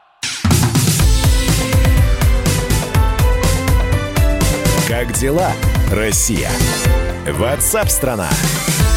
Как 4.88 5.12
дела, 5.12 5.52
Россия? 5.90 6.50
Ватсап-страна! 7.26 8.30
страна 8.30 8.95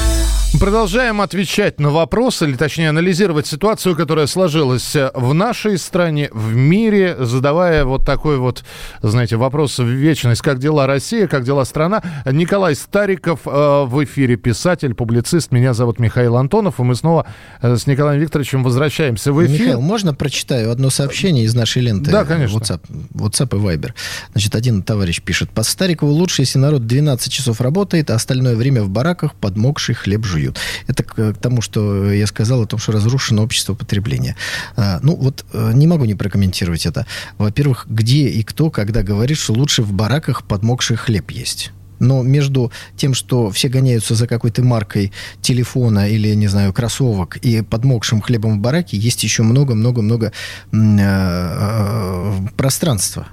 Продолжаем 0.60 1.22
отвечать 1.22 1.80
на 1.80 1.90
вопросы, 1.90 2.44
или 2.44 2.58
точнее 2.58 2.90
анализировать 2.90 3.48
ситуацию, 3.48 3.96
которая 3.96 4.28
сложилась 4.28 4.94
в 5.14 5.34
нашей 5.34 5.78
стране, 5.78 6.28
в 6.34 6.54
мире, 6.54 7.16
задавая 7.18 7.86
вот 7.86 8.06
такой 8.06 8.38
вот, 8.40 8.66
знаете, 9.02 9.38
вопрос 9.38 9.80
в 9.80 9.86
вечность. 9.86 10.42
Как 10.42 10.60
дела 10.60 10.86
Россия, 10.86 11.28
как 11.28 11.46
дела 11.46 11.64
страна? 11.64 12.04
Николай 12.26 12.76
Стариков 12.76 13.40
э, 13.46 13.86
в 13.86 14.04
эфире, 14.04 14.36
писатель, 14.36 14.94
публицист. 14.96 15.52
Меня 15.52 15.74
зовут 15.74 15.98
Михаил 15.98 16.36
Антонов, 16.36 16.82
и 16.82 16.84
мы 16.84 16.94
снова 16.96 17.26
э, 17.62 17.78
с 17.78 17.88
Николаем 17.88 18.20
Викторовичем 18.20 18.62
возвращаемся 18.62 19.32
в 19.32 19.46
эфир. 19.46 19.62
Михаил, 19.62 19.82
можно 19.82 20.14
прочитаю 20.14 20.72
одно 20.72 20.90
сообщение 20.90 21.46
из 21.46 21.56
нашей 21.56 21.84
ленты? 21.84 22.12
Да, 22.12 22.26
конечно. 22.26 22.58
WhatsApp, 22.58 22.82
WhatsApp 23.14 23.58
и 23.58 23.78
Viber. 23.78 23.94
Значит, 24.34 24.56
один 24.56 24.84
товарищ 24.84 25.22
пишет. 25.22 25.52
По 25.52 25.64
Старикову 25.64 26.12
лучше, 26.12 26.42
если 26.42 26.60
народ 26.60 26.86
12 26.86 27.32
часов 27.32 27.62
работает, 27.62 28.10
а 28.10 28.16
остальное 28.16 28.58
время 28.58 28.84
в 28.84 28.90
бараках 28.90 29.36
подмокший 29.36 29.96
хлеб 29.96 30.26
жует 30.26 30.49
жуют. 30.50 30.60
Это 30.88 31.04
к, 31.04 31.34
тому, 31.34 31.62
что 31.62 32.12
я 32.12 32.28
сказал 32.28 32.62
о 32.64 32.66
том, 32.66 32.80
что 32.80 32.92
разрушено 32.92 33.44
общество 33.44 33.74
потребления. 33.74 34.36
А, 34.76 35.00
ну, 35.04 35.16
вот 35.16 35.46
э, 35.54 35.72
не 35.74 35.88
могу 35.88 36.06
не 36.06 36.16
прокомментировать 36.16 36.86
это. 36.86 37.06
Во-первых, 37.38 37.86
где 37.90 38.28
и 38.28 38.44
кто, 38.44 38.70
когда 38.70 39.04
говорит, 39.04 39.38
что 39.38 39.54
лучше 39.54 39.84
в 39.84 39.94
бараках 39.94 40.44
подмокший 40.44 40.98
хлеб 40.98 41.32
есть. 41.32 41.72
Но 42.00 42.24
между 42.24 42.72
тем, 42.96 43.14
что 43.14 43.50
все 43.52 43.68
гоняются 43.68 44.16
за 44.16 44.26
какой-то 44.26 44.64
маркой 44.64 45.12
телефона 45.42 46.08
или, 46.08 46.34
не 46.34 46.48
знаю, 46.48 46.72
кроссовок 46.72 47.38
и 47.38 47.62
подмокшим 47.62 48.22
хлебом 48.22 48.60
в 48.60 48.62
бараке, 48.62 48.98
есть 48.98 49.24
еще 49.24 49.44
много-много-много 49.44 50.28
э, 50.28 50.32
э, 50.72 52.34
пространства. 52.56 53.28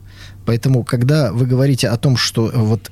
Поэтому, 0.46 0.85
когда 0.85 1.32
вы 1.32 1.46
говорите 1.46 1.88
о 1.88 1.96
том, 1.96 2.16
что 2.16 2.50
вот, 2.54 2.90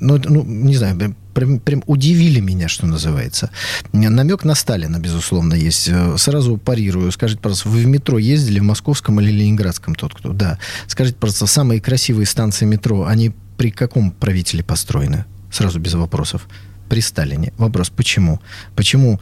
ну, 0.00 0.20
ну 0.28 0.44
не 0.44 0.76
знаю, 0.76 1.16
прям, 1.36 1.60
прям 1.60 1.82
удивили 1.86 2.40
меня, 2.40 2.66
что 2.66 2.86
называется. 2.86 3.50
Намек 3.92 4.44
на 4.44 4.54
Сталина, 4.54 4.98
безусловно, 4.98 5.52
есть. 5.52 5.86
Э, 5.88 6.16
сразу 6.16 6.56
парирую. 6.56 7.12
Скажите, 7.12 7.40
пожалуйста, 7.40 7.68
вы 7.68 7.82
в 7.82 7.86
метро 7.86 8.18
ездили 8.18 8.58
в 8.58 8.62
московском 8.62 9.20
или 9.20 9.30
ленинградском, 9.30 9.94
тот 9.94 10.14
кто? 10.14 10.32
Да. 10.32 10.58
Скажите, 10.86 11.18
пожалуйста, 11.18 11.46
самые 11.46 11.82
красивые 11.82 12.26
станции 12.26 12.64
метро, 12.64 13.04
они 13.04 13.34
при 13.58 13.70
каком 13.70 14.12
правителе 14.12 14.64
построены? 14.64 15.26
Сразу 15.52 15.78
без 15.78 15.92
вопросов. 15.92 16.48
При 16.88 17.00
Сталине. 17.00 17.52
Вопрос, 17.58 17.90
почему? 17.90 18.40
Почему 18.74 19.20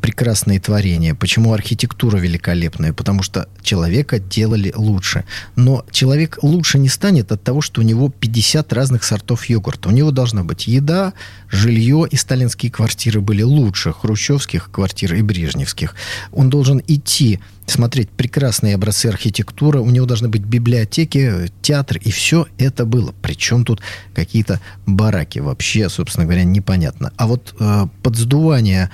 прекрасные 0.00 0.60
творения, 0.60 1.14
почему 1.14 1.54
архитектура 1.54 2.18
великолепная, 2.18 2.92
потому 2.92 3.22
что 3.22 3.48
человека 3.62 4.18
делали 4.18 4.72
лучше. 4.76 5.24
Но 5.56 5.84
человек 5.90 6.38
лучше 6.42 6.78
не 6.78 6.88
станет 6.88 7.32
от 7.32 7.42
того, 7.42 7.62
что 7.62 7.80
у 7.80 7.84
него 7.84 8.10
50 8.10 8.72
разных 8.74 9.04
сортов 9.04 9.46
йогурта. 9.46 9.88
У 9.88 9.92
него 9.92 10.10
должна 10.10 10.44
быть 10.44 10.66
еда, 10.66 11.14
жилье, 11.50 12.06
и 12.10 12.16
сталинские 12.16 12.70
квартиры 12.70 13.20
были 13.22 13.42
лучше 13.42 13.92
хрущевских 13.92 14.70
квартир 14.70 15.14
и 15.14 15.22
брежневских. 15.22 15.94
Он 16.32 16.50
должен 16.50 16.82
идти 16.86 17.40
смотреть 17.66 18.10
прекрасные 18.10 18.74
образцы 18.74 19.06
архитектуры, 19.06 19.80
у 19.80 19.90
него 19.90 20.04
должны 20.04 20.28
быть 20.28 20.42
библиотеки, 20.42 21.50
театр, 21.62 21.98
и 21.98 22.10
все 22.10 22.46
это 22.58 22.84
было. 22.84 23.14
Причем 23.22 23.64
тут 23.64 23.80
какие-то 24.14 24.60
бараки 24.86 25.38
вообще, 25.38 25.88
собственно 25.88 26.26
говоря, 26.26 26.44
непонятно. 26.44 27.12
А 27.16 27.26
вот 27.26 27.54
э, 27.58 27.86
подсдувание 28.02 28.90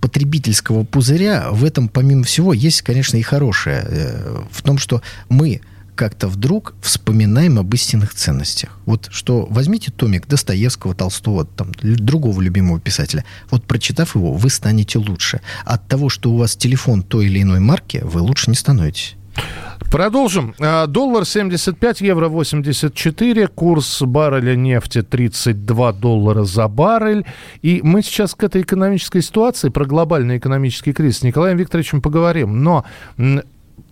потребительского 0.00 0.84
пузыря 0.84 1.48
в 1.50 1.64
этом, 1.64 1.88
помимо 1.88 2.24
всего, 2.24 2.52
есть, 2.52 2.82
конечно, 2.82 3.16
и 3.16 3.22
хорошее. 3.22 3.84
Э, 3.86 4.42
в 4.50 4.62
том, 4.62 4.78
что 4.78 5.02
мы 5.28 5.60
как-то 5.94 6.28
вдруг 6.28 6.74
вспоминаем 6.80 7.58
об 7.58 7.72
истинных 7.74 8.14
ценностях. 8.14 8.78
Вот 8.86 9.08
что 9.10 9.46
возьмите 9.50 9.90
томик 9.90 10.26
Достоевского, 10.26 10.94
Толстого, 10.94 11.44
там, 11.44 11.72
другого 11.82 12.40
любимого 12.40 12.80
писателя. 12.80 13.24
Вот 13.50 13.64
прочитав 13.64 14.16
его, 14.16 14.32
вы 14.32 14.50
станете 14.50 14.98
лучше. 14.98 15.40
От 15.64 15.86
того, 15.88 16.08
что 16.08 16.32
у 16.32 16.36
вас 16.38 16.56
телефон 16.56 17.02
той 17.02 17.26
или 17.26 17.42
иной 17.42 17.60
марки, 17.60 18.00
вы 18.02 18.20
лучше 18.20 18.50
не 18.50 18.56
становитесь. 18.56 19.16
Продолжим. 19.90 20.54
А, 20.58 20.86
доллар 20.86 21.26
75, 21.26 22.00
евро 22.00 22.28
84, 22.28 23.46
курс 23.48 24.00
барреля 24.00 24.56
нефти 24.56 25.02
32 25.02 25.92
доллара 25.92 26.44
за 26.44 26.66
баррель. 26.68 27.26
И 27.60 27.80
мы 27.82 28.02
сейчас 28.02 28.34
к 28.34 28.42
этой 28.42 28.62
экономической 28.62 29.20
ситуации, 29.20 29.68
про 29.68 29.84
глобальный 29.84 30.38
экономический 30.38 30.94
кризис, 30.94 31.18
с 31.18 31.22
Николаем 31.22 31.58
Викторовичем 31.58 32.00
поговорим. 32.00 32.62
Но 32.62 32.86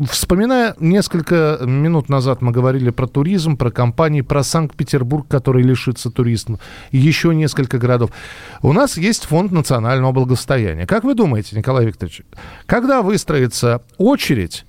Вспоминая, 0.09 0.75
несколько 0.81 1.59
минут 1.63 2.09
назад 2.09 2.41
мы 2.41 2.53
говорили 2.53 2.89
про 2.89 3.07
туризм, 3.07 3.59
про 3.59 3.71
компании, 3.71 4.23
про 4.23 4.43
Санкт-Петербург, 4.43 5.27
который 5.29 5.63
лишится 5.63 6.11
и 6.91 6.97
еще 6.97 7.35
несколько 7.35 7.77
городов. 7.77 8.11
У 8.63 8.73
нас 8.73 8.97
есть 8.97 9.25
фонд 9.25 9.53
национального 9.53 10.13
благосостояния. 10.13 10.87
Как 10.87 11.05
вы 11.05 11.15
думаете, 11.15 11.57
Николай 11.57 11.85
Викторович, 11.85 12.23
когда 12.65 13.03
выстроится 13.03 13.83
очередь 13.99 14.65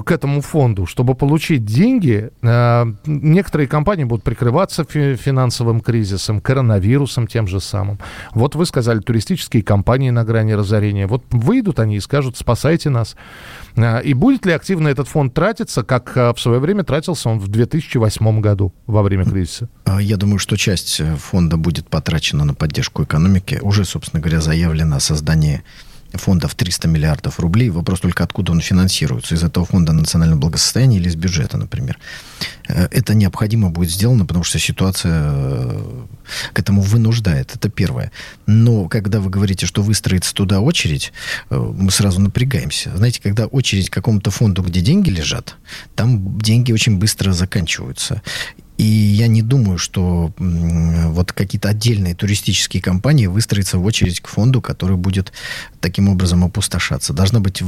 к 0.00 0.10
этому 0.10 0.40
фонду, 0.40 0.86
чтобы 0.86 1.14
получить 1.14 1.64
деньги, 1.64 2.30
э, 2.40 2.84
некоторые 3.04 3.68
компании 3.68 4.04
будут 4.04 4.24
прикрываться 4.24 4.84
финансовым 4.84 5.80
кризисом, 5.80 6.40
коронавирусом 6.40 7.26
тем 7.26 7.46
же 7.46 7.60
самым. 7.60 7.98
Вот 8.32 8.54
вы 8.54 8.64
сказали, 8.64 9.00
туристические 9.00 9.62
компании 9.62 10.10
на 10.10 10.24
грани 10.24 10.52
разорения. 10.52 11.06
Вот 11.06 11.24
выйдут 11.30 11.78
они 11.78 11.96
и 11.96 12.00
скажут, 12.00 12.38
спасайте 12.38 12.88
нас. 12.88 13.16
Э, 13.76 14.02
и 14.02 14.14
будет 14.14 14.46
ли 14.46 14.52
активно 14.52 14.88
этот 14.88 15.08
фонд 15.08 15.34
тратиться, 15.34 15.82
как 15.82 16.16
э, 16.16 16.32
в 16.32 16.40
свое 16.40 16.58
время 16.58 16.84
тратился 16.84 17.28
он 17.28 17.38
в 17.38 17.48
2008 17.48 18.40
году 18.40 18.72
во 18.86 19.02
время 19.02 19.24
кризиса? 19.24 19.68
Я 20.00 20.16
думаю, 20.16 20.38
что 20.38 20.56
часть 20.56 21.02
фонда 21.18 21.58
будет 21.58 21.88
потрачена 21.88 22.44
на 22.44 22.54
поддержку 22.54 23.02
экономики. 23.04 23.58
Уже, 23.60 23.84
собственно 23.84 24.22
говоря, 24.22 24.40
заявлено 24.40 24.96
о 24.96 25.00
создании 25.00 25.62
фондов 26.14 26.54
300 26.54 26.88
миллиардов 26.88 27.40
рублей. 27.40 27.70
Вопрос 27.70 28.00
только, 28.00 28.24
откуда 28.24 28.52
он 28.52 28.60
финансируется. 28.60 29.34
Из 29.34 29.42
этого 29.42 29.66
фонда 29.66 29.92
национального 29.92 30.38
благосостояния 30.38 30.98
или 30.98 31.08
из 31.08 31.16
бюджета, 31.16 31.56
например. 31.56 31.98
Э, 32.68 32.88
это 32.90 33.14
необходимо 33.14 33.70
будет 33.70 33.90
сделано, 33.90 34.26
потому 34.26 34.44
что 34.44 34.58
ситуация 34.58 35.22
э, 35.24 36.06
к 36.52 36.58
этому 36.58 36.82
вынуждает. 36.82 37.54
Это 37.54 37.68
первое. 37.68 38.12
Но 38.46 38.88
когда 38.88 39.20
вы 39.20 39.30
говорите, 39.30 39.66
что 39.66 39.82
выстроится 39.82 40.34
туда 40.34 40.60
очередь, 40.60 41.12
э, 41.50 41.56
мы 41.56 41.90
сразу 41.90 42.20
напрягаемся. 42.20 42.96
Знаете, 42.96 43.20
когда 43.22 43.46
очередь 43.46 43.90
к 43.90 43.94
какому-то 43.94 44.30
фонду, 44.30 44.62
где 44.62 44.80
деньги 44.80 45.10
лежат, 45.10 45.56
там 45.94 46.38
деньги 46.38 46.72
очень 46.72 46.98
быстро 46.98 47.32
заканчиваются. 47.32 48.22
И 48.82 48.84
я 48.84 49.28
не 49.28 49.42
думаю, 49.42 49.78
что 49.78 50.32
вот 50.38 51.32
какие-то 51.32 51.68
отдельные 51.68 52.16
туристические 52.16 52.82
компании 52.82 53.28
выстроятся 53.28 53.78
в 53.78 53.84
очередь 53.84 54.20
к 54.20 54.26
фонду, 54.26 54.60
который 54.60 54.96
будет 54.96 55.32
таким 55.78 56.08
образом 56.08 56.42
опустошаться. 56.42 57.12
Должна 57.12 57.38
быть 57.38 57.62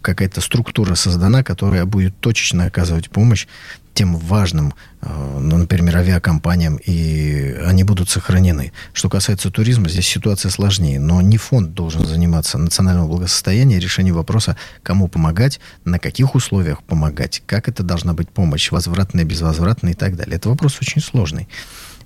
какая-то 0.00 0.40
структура 0.40 0.94
создана, 0.94 1.42
которая 1.42 1.86
будет 1.86 2.20
точечно 2.20 2.66
оказывать 2.66 3.10
помощь 3.10 3.48
тем 3.94 4.16
важным, 4.16 4.74
э, 5.00 5.38
ну, 5.40 5.56
например, 5.56 5.96
авиакомпаниям, 5.96 6.76
и 6.76 7.56
они 7.64 7.84
будут 7.84 8.10
сохранены. 8.10 8.72
Что 8.92 9.08
касается 9.08 9.50
туризма, 9.50 9.88
здесь 9.88 10.06
ситуация 10.06 10.50
сложнее. 10.50 10.98
Но 11.00 11.22
не 11.22 11.38
фонд 11.38 11.74
должен 11.74 12.04
заниматься 12.04 12.58
национальным 12.58 13.06
благосостоянием, 13.06 13.80
решением 13.80 14.16
вопроса, 14.16 14.56
кому 14.82 15.08
помогать, 15.08 15.60
на 15.84 15.98
каких 15.98 16.34
условиях 16.34 16.82
помогать, 16.82 17.42
как 17.46 17.68
это 17.68 17.82
должна 17.82 18.12
быть 18.12 18.28
помощь, 18.28 18.70
возвратная, 18.70 19.24
безвозвратная 19.24 19.92
и 19.92 19.96
так 19.96 20.16
далее. 20.16 20.36
Это 20.36 20.48
вопрос 20.48 20.78
очень 20.80 21.00
сложный. 21.00 21.48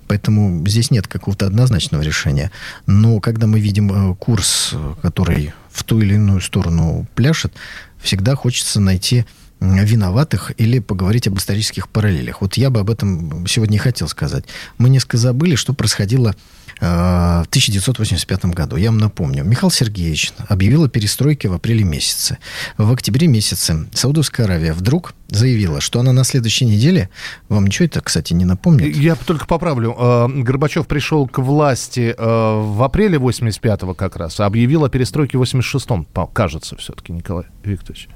Поэтому 0.07 0.67
здесь 0.67 0.89
нет 0.89 1.07
какого-то 1.07 1.45
однозначного 1.45 2.01
решения. 2.01 2.51
Но 2.87 3.19
когда 3.19 3.45
мы 3.45 3.59
видим 3.59 4.11
э, 4.11 4.15
курс, 4.15 4.71
э, 4.73 4.95
который 5.03 5.53
в 5.71 5.83
ту 5.83 6.01
или 6.01 6.15
иную 6.15 6.41
сторону 6.41 7.05
пляшет, 7.13 7.53
всегда 7.99 8.35
хочется 8.35 8.79
найти 8.79 9.25
виноватых 9.59 10.51
или 10.57 10.79
поговорить 10.79 11.27
об 11.27 11.37
исторических 11.37 11.89
параллелях. 11.89 12.41
Вот 12.41 12.55
я 12.55 12.69
бы 12.69 12.79
об 12.79 12.89
этом 12.89 13.45
сегодня 13.47 13.73
не 13.73 13.77
хотел 13.77 14.07
сказать. 14.07 14.45
Мы 14.77 14.89
несколько 14.89 15.17
забыли, 15.17 15.55
что 15.55 15.73
происходило 15.73 16.35
э, 16.79 16.85
в 16.85 17.47
1985 17.49 18.45
году. 18.45 18.77
Я 18.77 18.89
вам 18.89 18.99
напомню. 18.99 19.43
Михаил 19.43 19.69
Сергеевич 19.69 20.31
объявил 20.47 20.85
о 20.85 20.89
перестройке 20.89 21.49
в 21.49 21.53
апреле 21.53 21.83
месяце. 21.83 22.37
В 22.77 22.91
октябре 22.91 23.27
месяце 23.27 23.87
Саудовская 23.93 24.45
Аравия 24.45 24.73
вдруг 24.73 25.13
заявила, 25.27 25.81
что 25.81 25.99
она 25.99 26.13
на 26.13 26.23
следующей 26.23 26.65
неделе... 26.65 27.09
Вам 27.49 27.65
ничего 27.65 27.85
это, 27.85 28.01
кстати, 28.01 28.33
не 28.33 28.45
напомнит? 28.45 28.95
Я 28.95 29.15
только 29.15 29.45
поправлю. 29.45 29.95
Э, 29.97 30.27
Горбачев 30.29 30.87
пришел 30.87 31.27
к 31.27 31.39
власти 31.39 32.15
э, 32.17 32.23
в 32.23 32.81
апреле 32.81 33.17
85-го 33.17 33.93
как 33.93 34.15
раз, 34.15 34.39
а 34.39 34.45
объявил 34.45 34.85
о 34.85 34.89
перестройке 34.89 35.37
в 35.37 35.41
86-м, 35.41 36.07
кажется, 36.31 36.77
все-таки, 36.77 37.11
Николай 37.11 37.45
Викторович. 37.63 38.07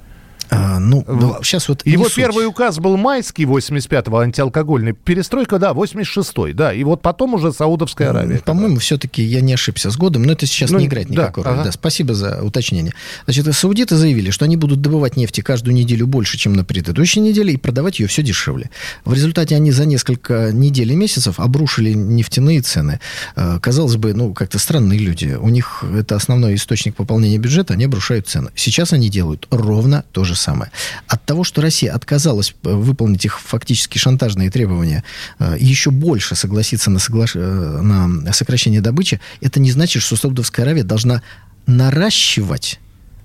А, 0.54 0.80
ну, 0.80 1.04
ну, 1.08 1.38
сейчас 1.42 1.68
вот 1.68 1.86
Его 1.86 2.08
первый 2.10 2.46
указ 2.46 2.78
был 2.78 2.96
майский 2.96 3.46
85-го, 3.46 4.20
антиалкогольный. 4.20 4.94
Перестройка, 4.94 5.58
да, 5.58 5.72
86-й, 5.72 6.54
да. 6.54 6.74
И 6.74 6.84
вот 6.84 7.02
потом 7.02 7.34
уже 7.34 7.52
Саудовская 7.52 8.12
Аравия. 8.12 8.40
По-моему, 8.40 8.78
все-таки 8.78 9.24
я 9.24 9.42
не 9.42 9.54
ошибся 9.54 9.90
с 9.90 9.98
годом, 9.98 10.24
но 10.24 10.34
это 10.34 10.46
сейчас 10.46 10.70
ну, 10.70 10.80
не 10.80 10.86
играет 10.86 11.10
никакой 11.10 11.44
да, 11.44 11.50
роли. 11.50 11.60
Ага. 11.62 11.70
Да, 11.70 11.72
спасибо 11.72 12.14
за 12.14 12.44
уточнение. 12.44 12.94
Значит, 13.26 13.54
саудиты 13.56 13.96
заявили, 13.96 14.30
что 14.30 14.46
они 14.46 14.56
будут 14.58 14.82
добывать 14.82 15.18
нефти 15.18 15.42
каждую 15.42 15.74
неделю 15.74 16.06
больше, 16.06 16.38
чем 16.38 16.54
на 16.54 16.64
предыдущей 16.64 17.20
неделе, 17.20 17.54
и 17.54 17.58
продавать 17.58 18.00
ее 18.00 18.08
все 18.08 18.22
дешевле. 18.22 18.70
В 19.06 19.14
результате 19.14 19.56
они 19.56 19.72
за 19.72 19.86
несколько 19.86 20.52
недель 20.52 20.92
и 20.92 20.96
месяцев 20.96 21.40
обрушили 21.40 21.94
нефтяные 21.94 22.62
цены. 22.62 23.00
А, 23.36 23.60
казалось 23.60 23.96
бы, 23.96 24.14
ну, 24.14 24.34
как-то 24.34 24.60
странные 24.60 25.00
люди. 25.00 25.36
У 25.40 25.50
них 25.50 25.84
это 25.98 26.16
основной 26.16 26.56
источник 26.56 26.96
пополнения 26.96 27.38
бюджета, 27.38 27.74
они 27.74 27.86
обрушают 27.86 28.28
цены. 28.28 28.52
Сейчас 28.56 28.94
они 28.94 29.10
делают 29.10 29.48
ровно 29.50 30.04
то 30.12 30.24
же 30.24 30.36
самое. 30.36 30.43
От 31.08 31.26
того, 31.26 31.44
что 31.44 31.62
Россия 31.62 31.94
отказалась 31.94 32.56
э, 32.64 32.74
выполнить 32.74 33.26
их 33.26 33.40
фактически 33.40 33.98
шантажные 33.98 34.50
требования, 34.50 35.04
э, 35.40 35.56
еще 35.60 35.92
больше 35.92 36.36
согласиться 36.36 36.90
на, 36.90 37.00
соглаш... 37.00 37.36
Э, 37.36 37.40
на 37.40 38.34
сокращение 38.34 38.82
добычи, 38.82 39.20
это 39.42 39.60
не 39.60 39.72
значит, 39.72 40.04
что 40.04 40.16
Саудовская 40.16 40.66
Аравия 40.66 40.84
должна 40.84 41.22
наращивать 41.66 42.80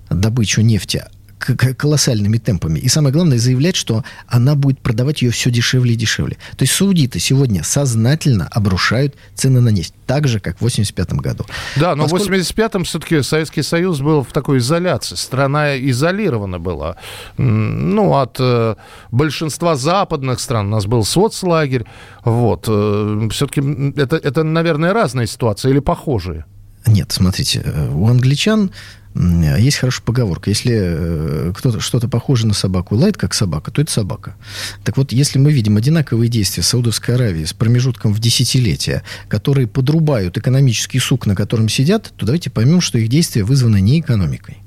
добычу 0.09 0.61
нефти, 0.61 1.05
колоссальными 1.39 2.37
темпами. 2.37 2.79
И 2.79 2.87
самое 2.89 3.13
главное, 3.13 3.37
заявлять, 3.37 3.75
что 3.75 4.03
она 4.27 4.55
будет 4.55 4.79
продавать 4.79 5.21
ее 5.21 5.31
все 5.31 5.49
дешевле 5.49 5.93
и 5.93 5.95
дешевле. 5.95 6.37
То 6.57 6.63
есть 6.63 6.73
саудиты 6.73 7.19
сегодня 7.19 7.63
сознательно 7.63 8.47
обрушают 8.47 9.15
цены 9.35 9.61
на 9.61 9.69
нефть. 9.69 9.93
Так 10.05 10.27
же, 10.27 10.39
как 10.39 10.57
в 10.57 10.61
85 10.61 11.13
году. 11.13 11.45
Да, 11.75 11.95
но 11.95 12.03
Поскольку... 12.03 12.25
в 12.25 12.31
85-м 12.31 12.83
все-таки 12.83 13.21
Советский 13.21 13.63
Союз 13.63 13.99
был 13.99 14.23
в 14.23 14.33
такой 14.33 14.57
изоляции. 14.57 15.15
Страна 15.15 15.77
изолирована 15.77 16.59
была. 16.59 16.97
Ну, 17.37 18.15
от 18.15 18.37
э, 18.39 18.75
большинства 19.11 19.75
западных 19.75 20.39
стран. 20.39 20.67
У 20.67 20.71
нас 20.71 20.85
был 20.85 21.05
соцлагерь. 21.05 21.85
Вот. 22.23 22.65
Э, 22.67 23.29
все-таки 23.31 23.61
это, 23.97 24.17
это, 24.17 24.43
наверное, 24.43 24.93
разные 24.93 25.27
ситуации 25.27 25.69
или 25.69 25.79
похожие? 25.79 26.45
Нет, 26.87 27.11
смотрите, 27.11 27.61
э, 27.63 27.89
у 27.93 28.07
англичан 28.07 28.71
есть 29.15 29.77
хорошая 29.77 30.03
поговорка. 30.05 30.49
Если 30.49 30.73
э, 30.75 31.53
кто-то 31.55 31.79
что-то 31.79 32.07
похоже 32.07 32.45
на 32.47 32.53
собаку 32.53 32.95
лает 32.95 33.17
как 33.17 33.33
собака, 33.33 33.71
то 33.71 33.81
это 33.81 33.91
собака. 33.91 34.35
Так 34.83 34.97
вот, 34.97 35.11
если 35.11 35.39
мы 35.39 35.51
видим 35.51 35.77
одинаковые 35.77 36.29
действия 36.29 36.63
Саудовской 36.63 37.15
Аравии 37.15 37.45
с 37.45 37.53
промежутком 37.53 38.13
в 38.13 38.19
десятилетия, 38.19 39.03
которые 39.27 39.67
подрубают 39.67 40.37
экономический 40.37 40.99
сук, 40.99 41.25
на 41.25 41.35
котором 41.35 41.69
сидят, 41.69 42.13
то 42.17 42.25
давайте 42.25 42.49
поймем, 42.49 42.81
что 42.81 42.99
их 42.99 43.09
действия 43.09 43.43
вызваны 43.43 43.81
не 43.81 43.99
экономикой. 43.99 44.57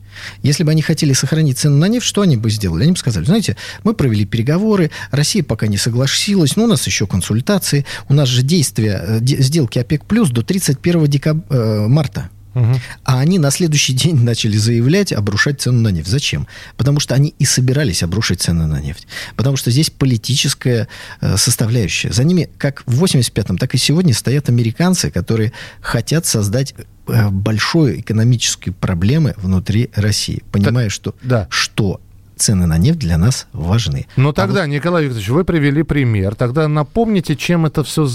Если 0.42 0.64
бы 0.64 0.70
они 0.70 0.82
хотели 0.82 1.12
сохранить 1.12 1.58
цену 1.58 1.76
на 1.76 1.88
нефть, 1.88 2.06
что 2.06 2.22
они 2.22 2.36
бы 2.36 2.50
сделали? 2.50 2.82
Они 2.82 2.92
бы 2.92 2.98
сказали, 2.98 3.24
знаете, 3.24 3.56
мы 3.84 3.94
провели 3.94 4.24
переговоры, 4.24 4.90
Россия 5.10 5.42
пока 5.42 5.66
не 5.66 5.78
согласилась, 5.78 6.56
но 6.56 6.64
у 6.64 6.66
нас 6.66 6.86
еще 6.86 7.06
консультации, 7.06 7.86
у 8.08 8.14
нас 8.14 8.28
же 8.28 8.42
действия, 8.42 9.02
э, 9.02 9.20
сделки 9.22 9.78
ОПЕК+, 9.78 10.04
плюс 10.04 10.30
до 10.30 10.42
31 10.42 11.06
декаб... 11.06 11.38
Э, 11.50 11.86
марта. 11.88 12.28
Угу. 12.54 12.80
А 13.04 13.20
они 13.20 13.38
на 13.38 13.50
следующий 13.50 13.92
день 13.92 14.16
начали 14.22 14.56
заявлять, 14.56 15.12
обрушать 15.12 15.60
цену 15.60 15.80
на 15.80 15.88
нефть. 15.88 16.08
Зачем? 16.08 16.46
Потому 16.76 17.00
что 17.00 17.14
они 17.14 17.34
и 17.38 17.44
собирались 17.44 18.02
обрушить 18.02 18.40
цены 18.40 18.66
на 18.66 18.80
нефть. 18.80 19.06
Потому 19.36 19.56
что 19.56 19.70
здесь 19.70 19.90
политическая 19.90 20.88
э, 21.20 21.36
составляющая. 21.36 22.12
За 22.12 22.24
ними, 22.24 22.48
как 22.58 22.82
в 22.86 23.02
85-м, 23.02 23.58
так 23.58 23.74
и 23.74 23.78
сегодня 23.78 24.14
стоят 24.14 24.48
американцы, 24.48 25.10
которые 25.10 25.52
хотят 25.80 26.26
создать 26.26 26.74
э, 27.06 27.28
большую 27.30 28.00
экономические 28.00 28.72
проблемы 28.72 29.34
внутри 29.36 29.90
России, 29.94 30.42
понимая, 30.52 30.86
так, 30.86 30.92
что, 30.92 31.14
да. 31.22 31.46
что 31.50 32.00
цены 32.42 32.66
на 32.66 32.78
нефть 32.78 32.98
для 32.98 33.18
нас 33.18 33.46
важны. 33.52 34.06
Но 34.16 34.30
а 34.30 34.32
тогда, 34.32 34.62
вот... 34.62 34.68
Николай 34.68 35.04
Викторович, 35.04 35.28
вы 35.28 35.44
привели 35.44 35.82
пример. 35.82 36.34
Тогда 36.34 36.68
напомните, 36.68 37.36
чем 37.36 37.66
это 37.66 37.84
все 37.84 38.08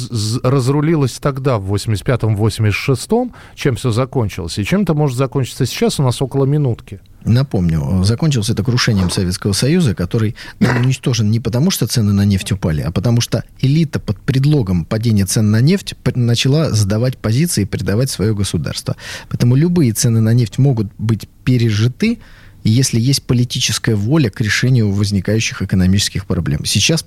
разрулилось 0.43 1.13
тогда, 1.19 1.57
в 1.57 1.73
85-м, 1.73 2.35
86-м, 2.35 3.33
чем 3.55 3.75
все 3.75 3.91
закончилось. 3.91 4.57
И 4.59 4.65
чем 4.65 4.81
это 4.81 4.93
может 4.93 5.17
закончиться 5.17 5.65
сейчас, 5.65 5.99
у 5.99 6.03
нас 6.03 6.21
около 6.21 6.45
минутки. 6.45 6.99
Напомню, 7.27 8.03
закончился 8.03 8.53
это 8.53 8.63
крушением 8.63 9.09
Советского 9.09 9.51
Союза, 9.51 9.93
который 9.95 10.35
был 10.59 10.69
уничтожен 10.69 11.29
не 11.29 11.39
потому, 11.39 11.71
что 11.71 11.85
цены 11.87 12.13
на 12.13 12.23
нефть 12.23 12.53
упали, 12.53 12.81
а 12.81 12.91
потому 12.91 13.19
что 13.19 13.43
элита 13.59 13.99
под 13.99 14.17
предлогом 14.19 14.85
падения 14.85 15.25
цен 15.25 15.51
на 15.51 15.59
нефть 15.59 15.95
начала 16.15 16.71
сдавать 16.71 17.17
позиции 17.17 17.63
и 17.63 17.65
предавать 17.65 18.09
свое 18.09 18.33
государство. 18.33 18.95
Поэтому 19.29 19.55
любые 19.55 19.91
цены 19.91 20.21
на 20.21 20.33
нефть 20.33 20.57
могут 20.57 20.87
быть 20.97 21.27
пережиты, 21.43 22.19
если 22.63 22.99
есть 22.99 23.23
политическая 23.23 23.95
воля 23.95 24.29
к 24.29 24.41
решению 24.41 24.91
возникающих 24.91 25.61
экономических 25.61 26.25
проблем. 26.25 26.65
Сейчас 26.65 27.05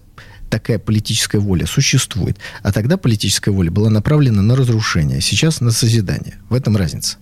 такая 0.48 0.78
политическая 0.78 1.38
воля 1.38 1.66
существует, 1.66 2.38
а 2.62 2.72
тогда 2.72 2.96
политическая 2.96 3.50
воля 3.50 3.70
была 3.70 3.88
направлена 3.88 4.42
на 4.42 4.56
разрушение, 4.56 5.20
сейчас 5.20 5.60
на 5.60 5.70
созидание. 5.70 6.38
В 6.48 6.54
этом 6.54 6.76
разница. 6.76 7.18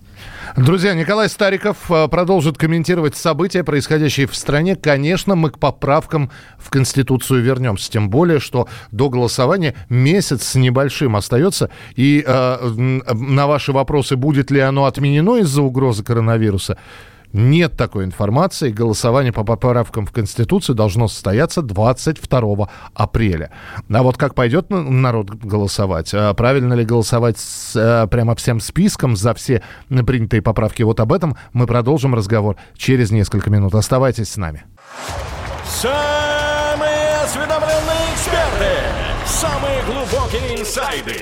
Друзья, 0.57 0.93
Николай 0.93 1.29
Стариков 1.29 1.77
э, 1.89 2.07
продолжит 2.07 2.57
комментировать 2.57 3.15
события, 3.15 3.63
происходящие 3.63 4.27
в 4.27 4.35
стране. 4.35 4.75
Конечно, 4.75 5.35
мы 5.35 5.51
к 5.51 5.59
поправкам 5.59 6.31
в 6.57 6.69
Конституцию 6.69 7.43
вернемся. 7.43 7.91
Тем 7.91 8.09
более, 8.09 8.39
что 8.39 8.67
до 8.91 9.09
голосования 9.09 9.75
месяц 9.89 10.43
с 10.43 10.55
небольшим 10.55 11.15
остается. 11.15 11.69
И 11.95 12.23
э, 12.25 12.67
на 12.67 13.47
ваши 13.47 13.71
вопросы, 13.71 14.15
будет 14.15 14.51
ли 14.51 14.59
оно 14.59 14.85
отменено 14.85 15.37
из-за 15.37 15.61
угрозы 15.61 16.03
коронавируса, 16.03 16.77
нет 17.33 17.77
такой 17.77 18.05
информации. 18.05 18.71
Голосование 18.71 19.31
по 19.31 19.43
поправкам 19.43 20.05
в 20.05 20.11
Конституцию 20.11 20.75
должно 20.75 21.07
состояться 21.07 21.61
22 21.61 22.69
апреля. 22.93 23.51
А 23.91 24.03
вот 24.03 24.17
как 24.17 24.35
пойдет 24.35 24.69
народ 24.69 25.29
голосовать? 25.29 26.11
А 26.13 26.33
правильно 26.33 26.73
ли 26.73 26.85
голосовать 26.85 27.37
с, 27.37 27.73
а, 27.75 28.07
прямо 28.07 28.35
всем 28.35 28.59
списком 28.59 29.15
за 29.15 29.33
все 29.33 29.61
принятые 29.87 30.41
поправки? 30.41 30.83
Вот 30.83 30.99
об 30.99 31.13
этом 31.13 31.35
мы 31.53 31.67
продолжим 31.67 32.15
разговор 32.15 32.55
через 32.75 33.11
несколько 33.11 33.49
минут. 33.49 33.75
Оставайтесь 33.75 34.29
с 34.29 34.37
нами. 34.37 34.63
Самые 35.67 37.15
осведомленные 37.23 38.13
эксперты, 38.13 38.73
самые 39.25 39.83
глубокие 39.83 40.59
инсайды, 40.59 41.21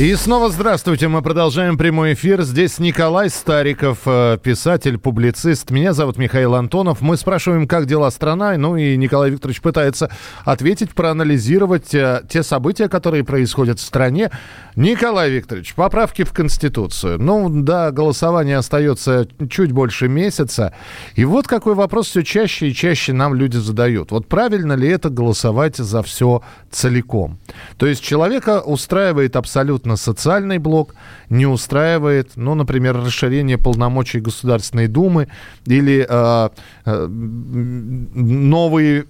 И 0.00 0.14
снова 0.14 0.48
здравствуйте. 0.48 1.08
Мы 1.08 1.20
продолжаем 1.20 1.76
прямой 1.76 2.14
эфир. 2.14 2.40
Здесь 2.40 2.78
Николай 2.78 3.28
Стариков, 3.28 3.98
э, 4.06 4.38
писатель, 4.42 4.96
публицист. 4.96 5.70
Меня 5.70 5.92
зовут 5.92 6.16
Михаил 6.16 6.54
Антонов. 6.54 7.02
Мы 7.02 7.18
спрашиваем, 7.18 7.68
как 7.68 7.84
дела 7.84 8.10
страна. 8.10 8.56
Ну 8.56 8.78
и 8.78 8.96
Николай 8.96 9.28
Викторович 9.28 9.60
пытается 9.60 10.10
ответить, 10.46 10.94
проанализировать 10.94 11.94
э, 11.94 12.22
те 12.30 12.42
события, 12.42 12.88
которые 12.88 13.24
происходят 13.24 13.78
в 13.78 13.82
стране. 13.82 14.30
Николай 14.74 15.28
Викторович, 15.30 15.74
поправки 15.74 16.24
в 16.24 16.32
Конституцию. 16.32 17.20
Ну 17.20 17.50
да, 17.50 17.90
голосование 17.90 18.56
остается 18.56 19.28
чуть 19.50 19.72
больше 19.72 20.08
месяца. 20.08 20.72
И 21.14 21.26
вот 21.26 21.46
какой 21.46 21.74
вопрос 21.74 22.06
все 22.06 22.22
чаще 22.22 22.68
и 22.68 22.74
чаще 22.74 23.12
нам 23.12 23.34
люди 23.34 23.58
задают. 23.58 24.12
Вот 24.12 24.28
правильно 24.28 24.72
ли 24.72 24.88
это 24.88 25.10
голосовать 25.10 25.76
за 25.76 26.02
все 26.02 26.40
целиком? 26.70 27.38
То 27.76 27.86
есть 27.86 28.02
человека 28.02 28.62
устраивает 28.62 29.36
абсолютно 29.36 29.89
абсолютно 29.90 29.96
социальный 29.96 30.58
блок, 30.58 30.94
не 31.30 31.46
устраивает, 31.46 32.36
ну, 32.36 32.54
например, 32.54 32.96
расширение 32.96 33.58
полномочий 33.58 34.20
Государственной 34.20 34.88
Думы 34.88 35.28
или 35.68 36.06
э, 36.08 36.48
э, 36.86 37.06
новые 37.06 39.04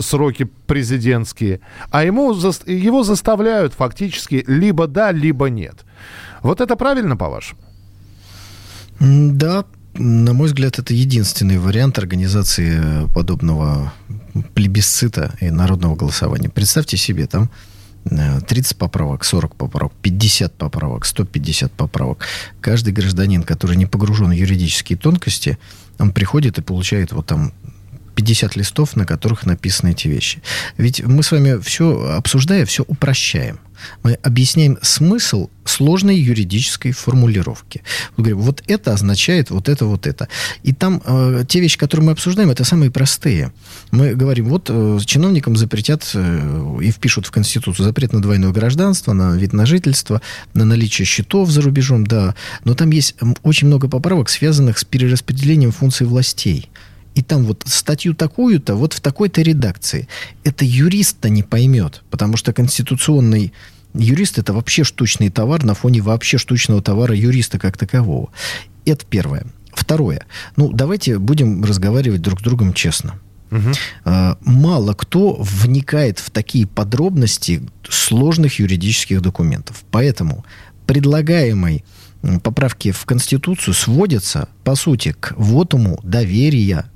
сроки 0.00 0.48
президентские, 0.66 1.60
а 1.90 2.04
ему, 2.04 2.32
его 2.66 3.02
заставляют 3.04 3.74
фактически 3.74 4.44
либо 4.46 4.86
да, 4.86 5.12
либо 5.12 5.50
нет. 5.50 5.84
Вот 6.42 6.60
это 6.60 6.76
правильно, 6.76 7.16
по-вашему? 7.16 7.60
Да, 9.00 9.64
на 9.94 10.32
мой 10.32 10.46
взгляд, 10.46 10.78
это 10.78 10.94
единственный 10.94 11.58
вариант 11.58 11.98
организации 11.98 13.06
подобного 13.14 13.92
плебисцита 14.54 15.30
и 15.42 15.50
народного 15.50 15.96
голосования. 15.96 16.48
Представьте 16.48 16.96
себе, 16.96 17.26
там 17.26 17.48
30 18.08 18.72
э, 18.72 18.76
поправок, 18.76 19.24
40 19.24 19.56
поправок, 19.56 19.92
50 20.02 20.54
поправок, 20.54 21.04
150 21.04 21.72
поправок. 21.72 22.24
Каждый 22.60 22.92
гражданин, 22.92 23.42
который 23.42 23.76
не 23.76 23.86
погружен 23.86 24.28
в 24.28 24.32
юридические 24.32 24.98
тонкости, 24.98 25.58
он 25.98 26.12
приходит 26.12 26.58
и 26.58 26.62
получает 26.62 27.12
вот 27.12 27.26
там 27.26 27.52
50 28.14 28.56
листов, 28.56 28.96
на 28.96 29.04
которых 29.04 29.46
написаны 29.46 29.90
эти 29.90 30.08
вещи. 30.08 30.42
Ведь 30.78 31.04
мы 31.04 31.22
с 31.22 31.32
вами 31.32 31.60
все, 31.60 32.16
обсуждая, 32.16 32.64
все 32.64 32.84
упрощаем. 32.86 33.58
Мы 34.02 34.14
объясняем 34.22 34.78
смысл 34.82 35.48
сложной 35.64 36.16
юридической 36.16 36.92
формулировки. 36.92 37.82
Мы 38.16 38.24
говорим, 38.24 38.40
вот 38.40 38.62
это 38.66 38.92
означает 38.92 39.50
вот 39.50 39.68
это, 39.68 39.86
вот 39.86 40.06
это. 40.06 40.28
И 40.62 40.72
там 40.72 41.02
э, 41.04 41.44
те 41.48 41.60
вещи, 41.60 41.78
которые 41.78 42.06
мы 42.06 42.12
обсуждаем, 42.12 42.50
это 42.50 42.64
самые 42.64 42.90
простые. 42.90 43.52
Мы 43.90 44.14
говорим, 44.14 44.48
вот 44.48 44.68
э, 44.68 44.98
чиновникам 45.04 45.56
запретят 45.56 46.08
э, 46.14 46.78
и 46.82 46.90
впишут 46.90 47.26
в 47.26 47.30
Конституцию 47.30 47.84
запрет 47.84 48.12
на 48.12 48.22
двойное 48.22 48.52
гражданство, 48.52 49.12
на 49.12 49.36
вид 49.36 49.52
на 49.52 49.66
жительство, 49.66 50.20
на 50.54 50.64
наличие 50.64 51.04
счетов 51.04 51.50
за 51.50 51.62
рубежом, 51.62 52.06
да. 52.06 52.34
Но 52.64 52.74
там 52.74 52.90
есть 52.90 53.16
очень 53.42 53.66
много 53.66 53.88
поправок, 53.88 54.28
связанных 54.28 54.78
с 54.78 54.84
перераспределением 54.84 55.72
функций 55.72 56.06
властей 56.06 56.70
и 57.16 57.22
там 57.22 57.44
вот 57.44 57.64
статью 57.66 58.14
такую-то, 58.14 58.76
вот 58.76 58.92
в 58.92 59.00
такой-то 59.00 59.40
редакции. 59.40 60.06
Это 60.44 60.66
юрист-то 60.66 61.30
не 61.30 61.42
поймет, 61.42 62.02
потому 62.10 62.36
что 62.36 62.52
конституционный 62.52 63.54
юрист 63.94 64.38
это 64.38 64.52
вообще 64.52 64.84
штучный 64.84 65.30
товар 65.30 65.64
на 65.64 65.74
фоне 65.74 66.02
вообще 66.02 66.36
штучного 66.36 66.82
товара 66.82 67.16
юриста 67.16 67.58
как 67.58 67.78
такового. 67.78 68.28
Это 68.84 69.06
первое. 69.06 69.46
Второе. 69.72 70.26
Ну, 70.56 70.70
давайте 70.72 71.18
будем 71.18 71.64
разговаривать 71.64 72.20
друг 72.20 72.40
с 72.40 72.42
другом 72.42 72.74
честно. 72.74 73.14
Угу. 73.50 73.72
Мало 74.42 74.92
кто 74.92 75.38
вникает 75.40 76.18
в 76.18 76.30
такие 76.30 76.66
подробности 76.66 77.62
сложных 77.88 78.58
юридических 78.58 79.22
документов. 79.22 79.84
Поэтому 79.90 80.44
предлагаемой 80.86 81.82
поправки 82.42 82.90
в 82.90 83.06
Конституцию 83.06 83.72
сводятся, 83.72 84.48
по 84.64 84.74
сути, 84.74 85.16
к 85.18 85.32
вотуму 85.38 85.98
доверия 86.02 86.90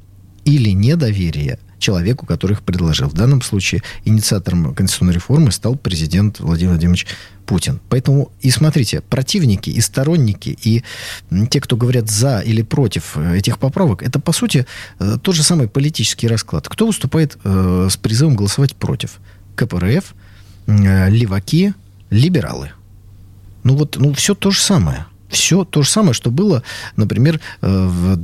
или 0.50 0.70
недоверие 0.70 1.58
человеку, 1.78 2.26
который 2.26 2.52
их 2.52 2.62
предложил. 2.62 3.08
В 3.08 3.14
данном 3.14 3.40
случае 3.40 3.82
инициатором 4.04 4.74
конституционной 4.74 5.14
реформы 5.14 5.50
стал 5.50 5.76
президент 5.76 6.40
Владимир 6.40 6.72
Владимирович 6.72 7.06
Путин. 7.46 7.80
Поэтому 7.88 8.30
и 8.40 8.50
смотрите, 8.50 9.00
противники 9.00 9.70
и 9.70 9.80
сторонники, 9.80 10.58
и 10.62 10.84
те, 11.48 11.60
кто 11.60 11.76
говорят 11.76 12.10
за 12.10 12.40
или 12.40 12.62
против 12.62 13.16
этих 13.16 13.58
поправок, 13.58 14.02
это, 14.02 14.20
по 14.20 14.32
сути, 14.32 14.66
э, 14.98 15.18
тот 15.22 15.34
же 15.34 15.42
самый 15.42 15.68
политический 15.68 16.28
расклад. 16.28 16.68
Кто 16.68 16.86
выступает 16.86 17.38
э, 17.44 17.88
с 17.90 17.96
призывом 17.96 18.36
голосовать 18.36 18.76
против? 18.76 19.18
КПРФ, 19.56 20.14
э, 20.66 21.10
леваки, 21.10 21.74
либералы. 22.10 22.72
Ну 23.64 23.76
вот, 23.76 23.96
ну 23.96 24.12
все 24.12 24.34
то 24.34 24.50
же 24.50 24.60
самое. 24.60 25.06
Все 25.28 25.64
то 25.64 25.82
же 25.82 25.88
самое, 25.88 26.12
что 26.12 26.30
было, 26.30 26.62
например, 26.96 27.40
э, 27.62 27.86
в 27.86 28.18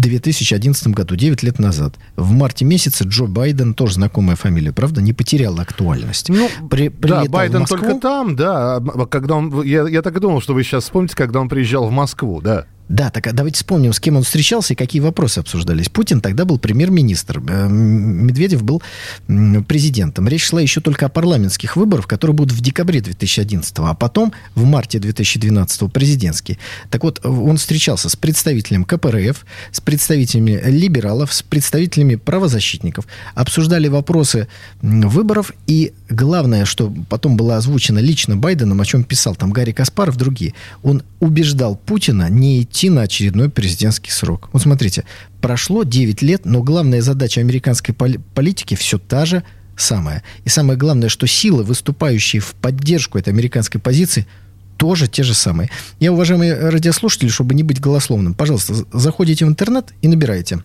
2011 0.00 0.88
году, 0.88 1.16
9 1.16 1.42
лет 1.42 1.58
назад. 1.58 1.94
В 2.16 2.32
марте 2.32 2.64
месяце 2.64 3.04
Джо 3.04 3.26
Байден, 3.26 3.74
тоже 3.74 3.94
знакомая 3.94 4.36
фамилия, 4.36 4.72
правда, 4.72 5.00
не 5.00 5.12
потерял 5.12 5.58
актуальность. 5.60 6.28
Ну, 6.28 6.48
При, 6.68 6.88
да, 6.88 7.24
Байден 7.26 7.64
только 7.64 7.94
там, 7.94 8.36
да. 8.36 8.76
А 8.76 9.06
когда 9.06 9.36
он, 9.36 9.62
я, 9.62 9.86
я 9.88 10.02
так 10.02 10.16
и 10.16 10.20
думал, 10.20 10.40
что 10.40 10.54
вы 10.54 10.62
сейчас 10.62 10.84
вспомните, 10.84 11.16
когда 11.16 11.40
он 11.40 11.48
приезжал 11.48 11.86
в 11.86 11.92
Москву, 11.92 12.40
да. 12.40 12.66
Да, 12.90 13.08
так 13.10 13.28
а 13.28 13.32
давайте 13.32 13.58
вспомним, 13.58 13.92
с 13.92 14.00
кем 14.00 14.16
он 14.16 14.24
встречался 14.24 14.72
и 14.72 14.76
какие 14.76 15.00
вопросы 15.00 15.38
обсуждались. 15.38 15.88
Путин 15.88 16.20
тогда 16.20 16.44
был 16.44 16.58
премьер-министр, 16.58 17.40
э, 17.48 17.68
Медведев 17.68 18.64
был 18.64 18.82
президентом. 19.68 20.26
Речь 20.26 20.42
шла 20.42 20.60
еще 20.60 20.80
только 20.80 21.06
о 21.06 21.08
парламентских 21.08 21.76
выборах, 21.76 22.08
которые 22.08 22.34
будут 22.34 22.52
в 22.52 22.60
декабре 22.60 23.00
2011, 23.00 23.72
а 23.78 23.94
потом 23.94 24.32
в 24.56 24.64
марте 24.64 24.98
2012 24.98 25.92
президентские. 25.92 26.58
Так 26.90 27.04
вот, 27.04 27.24
он 27.24 27.58
встречался 27.58 28.08
с 28.08 28.16
представителем 28.16 28.84
КПРФ, 28.84 29.46
с 29.70 29.80
представителями 29.80 30.60
либералов, 30.64 31.32
с 31.32 31.42
представителями 31.42 32.16
правозащитников, 32.16 33.06
обсуждали 33.36 33.86
вопросы 33.86 34.48
выборов, 34.82 35.52
и 35.68 35.92
главное, 36.08 36.64
что 36.64 36.92
потом 37.08 37.36
было 37.36 37.56
озвучено 37.56 38.00
лично 38.00 38.36
Байденом, 38.36 38.80
о 38.80 38.84
чем 38.84 39.04
писал 39.04 39.36
там 39.36 39.52
Гарри 39.52 39.70
Каспаров, 39.70 40.16
другие, 40.16 40.54
он 40.82 41.04
убеждал 41.20 41.76
Путина 41.76 42.28
не 42.28 42.62
идти 42.62 42.79
идти 42.80 42.88
на 42.88 43.02
очередной 43.02 43.50
президентский 43.50 44.10
срок. 44.10 44.48
Вот 44.52 44.62
смотрите, 44.62 45.04
прошло 45.42 45.82
9 45.82 46.22
лет, 46.22 46.46
но 46.46 46.62
главная 46.62 47.02
задача 47.02 47.40
американской 47.40 47.94
политики 47.94 48.74
все 48.74 48.98
та 48.98 49.26
же 49.26 49.42
самое. 49.76 50.22
И 50.44 50.48
самое 50.48 50.78
главное, 50.78 51.10
что 51.10 51.26
силы, 51.26 51.62
выступающие 51.62 52.40
в 52.40 52.54
поддержку 52.54 53.18
этой 53.18 53.30
американской 53.30 53.80
позиции, 53.80 54.26
тоже 54.78 55.08
те 55.08 55.22
же 55.22 55.34
самые. 55.34 55.68
Я, 55.98 56.10
уважаемые 56.10 56.70
радиослушатели, 56.70 57.28
чтобы 57.28 57.54
не 57.54 57.62
быть 57.62 57.80
голословным, 57.80 58.32
пожалуйста, 58.32 58.74
заходите 58.92 59.44
в 59.44 59.48
интернет 59.48 59.92
и 60.00 60.08
набирайте 60.08 60.60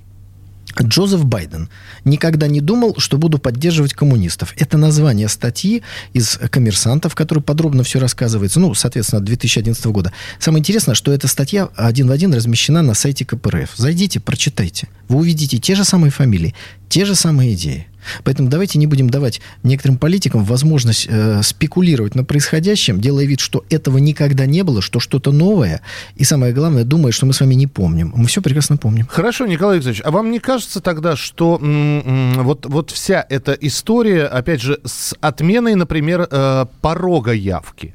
Джозеф 0.82 1.24
Байден 1.26 1.70
никогда 2.04 2.48
не 2.48 2.62
думал, 2.62 2.96
что 2.98 3.18
буду 3.18 3.40
поддерживать 3.40 3.94
коммунистов. 3.94 4.54
Это 4.58 4.78
название 4.78 5.30
статьи 5.30 5.84
из 6.14 6.38
«Коммерсанта», 6.50 7.10
в 7.10 7.16
которой 7.16 7.40
подробно 7.40 7.84
все 7.84 8.00
рассказывается, 8.00 8.60
ну, 8.60 8.74
соответственно, 8.74 9.20
от 9.20 9.26
2011 9.26 9.86
года. 9.88 10.12
Самое 10.40 10.60
интересное, 10.60 10.96
что 10.96 11.12
эта 11.12 11.28
статья 11.28 11.70
один 11.76 12.08
в 12.08 12.12
один 12.12 12.34
размещена 12.34 12.82
на 12.82 12.94
сайте 12.94 13.26
КПРФ. 13.26 13.72
Зайдите, 13.76 14.20
прочитайте. 14.20 14.90
Вы 15.08 15.20
увидите 15.20 15.60
те 15.60 15.76
же 15.76 15.84
самые 15.84 16.12
фамилии, 16.12 16.56
те 16.96 17.04
же 17.04 17.14
самые 17.14 17.56
идеи. 17.56 17.88
Поэтому 18.24 18.50
давайте 18.50 18.80
не 18.80 18.88
будем 18.88 19.10
давать 19.10 19.42
некоторым 19.64 19.98
политикам 19.98 20.44
возможность 20.44 21.08
э, 21.10 21.42
спекулировать 21.44 22.16
на 22.16 22.24
происходящем, 22.24 23.02
делая 23.02 23.26
вид, 23.26 23.40
что 23.40 23.64
этого 23.70 23.98
никогда 23.98 24.46
не 24.46 24.64
было, 24.64 24.82
что 24.82 25.00
что-то 25.00 25.32
новое, 25.32 25.82
и 26.16 26.24
самое 26.24 26.54
главное, 26.54 26.84
думая, 26.84 27.12
что 27.12 27.26
мы 27.26 27.34
с 27.34 27.40
вами 27.42 27.56
не 27.56 27.68
помним. 27.68 28.14
Мы 28.16 28.28
все 28.28 28.42
прекрасно 28.42 28.78
помним. 28.78 29.08
Хорошо, 29.08 29.46
Николай 29.46 29.78
Викторович, 29.78 30.02
а 30.04 30.12
вам 30.12 30.32
не 30.32 30.40
кажется 30.40 30.82
тогда, 30.82 31.16
что 31.16 31.60
вот, 31.62 32.66
вот 32.66 32.92
вся 32.92 33.26
эта 33.30 33.54
история, 33.54 34.26
опять 34.26 34.62
же, 34.62 34.80
с 34.86 35.16
отменой, 35.20 35.76
например, 35.76 36.28
э, 36.30 36.66
порога 36.82 37.32
явки, 37.32 37.94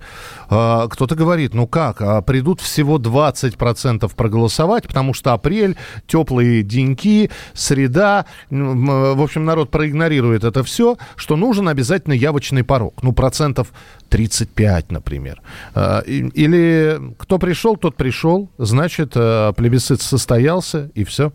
э, 0.50 0.88
кто-то 0.90 1.14
говорит, 1.14 1.54
ну 1.54 1.66
как, 1.66 2.00
а 2.00 2.20
придут 2.22 2.60
всего 2.60 2.98
20% 2.98 4.10
проголосовать, 4.14 4.86
потому 4.86 5.14
что 5.14 5.32
апрель, 5.32 5.76
теплые 6.06 6.62
деньки, 6.62 7.30
среда, 7.54 8.26
в 8.90 9.22
общем, 9.22 9.44
народ 9.44 9.70
проигнорирует 9.70 10.00
игнорирует 10.10 10.44
это 10.44 10.62
все, 10.64 10.96
что 11.16 11.36
нужен 11.36 11.68
обязательно 11.68 12.14
явочный 12.14 12.64
порог. 12.64 13.02
Ну, 13.02 13.12
процентов 13.12 13.68
35, 14.08 14.90
например. 14.90 15.42
А, 15.74 16.00
или 16.00 17.00
кто 17.18 17.38
пришел, 17.38 17.76
тот 17.76 17.96
пришел, 17.96 18.50
значит, 18.58 19.12
э, 19.14 19.52
плебисцит 19.56 20.02
состоялся, 20.02 20.90
и 20.94 21.04
все. 21.04 21.32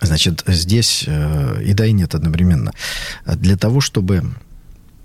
Значит, 0.00 0.42
здесь 0.46 1.04
э, 1.06 1.62
и 1.64 1.72
да, 1.72 1.86
и 1.86 1.92
нет 1.92 2.14
одновременно. 2.14 2.72
Для 3.26 3.56
того, 3.56 3.80
чтобы 3.80 4.22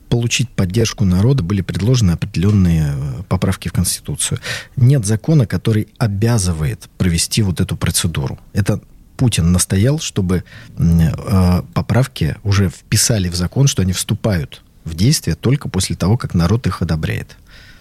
получить 0.09 0.49
поддержку 0.49 1.05
народа, 1.05 1.43
были 1.43 1.61
предложены 1.61 2.11
определенные 2.11 2.93
э, 2.95 3.23
поправки 3.29 3.69
в 3.69 3.73
Конституцию. 3.73 4.39
Нет 4.75 5.05
закона, 5.05 5.45
который 5.45 5.87
обязывает 5.99 6.89
провести 6.97 7.43
вот 7.43 7.61
эту 7.61 7.77
процедуру. 7.77 8.39
Это 8.53 8.81
Путин 9.19 9.51
настоял, 9.51 9.99
чтобы 9.99 10.45
э, 10.77 11.61
поправки 11.73 12.37
уже 12.45 12.69
вписали 12.69 13.27
в 13.27 13.35
закон, 13.35 13.67
что 13.67 13.81
они 13.81 13.91
вступают 13.91 14.61
в 14.85 14.95
действие 14.95 15.35
только 15.35 15.67
после 15.67 15.97
того, 15.97 16.15
как 16.15 16.33
народ 16.33 16.67
их 16.67 16.81
одобряет. 16.81 17.35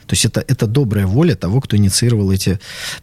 То 0.08 0.14
есть 0.14 0.24
это, 0.24 0.44
это 0.48 0.66
добрая 0.66 1.06
воля 1.06 1.36
того, 1.36 1.60
кто 1.60 1.76
инициировал 1.76 2.32
эти, 2.32 2.58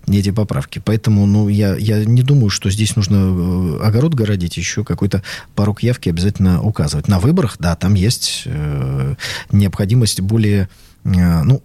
эти 0.06 0.32
поправки. 0.32 0.82
Поэтому 0.84 1.26
ну, 1.26 1.48
я, 1.48 1.78
я 1.78 2.04
не 2.04 2.24
думаю, 2.24 2.50
что 2.50 2.70
здесь 2.70 2.98
нужно 2.98 3.16
э, 3.16 3.88
огород 3.88 4.16
городить, 4.16 4.58
еще 4.58 4.84
какой-то 4.84 5.24
порог 5.56 5.82
явки 5.82 6.10
обязательно 6.10 6.62
указывать. 6.62 7.08
На 7.08 7.20
выборах, 7.20 7.56
да, 7.58 7.78
там 7.78 7.94
есть 7.94 8.44
э, 8.48 9.16
необходимость 9.54 10.20
более 10.20 10.68
э, 11.06 11.44
ну, 11.44 11.62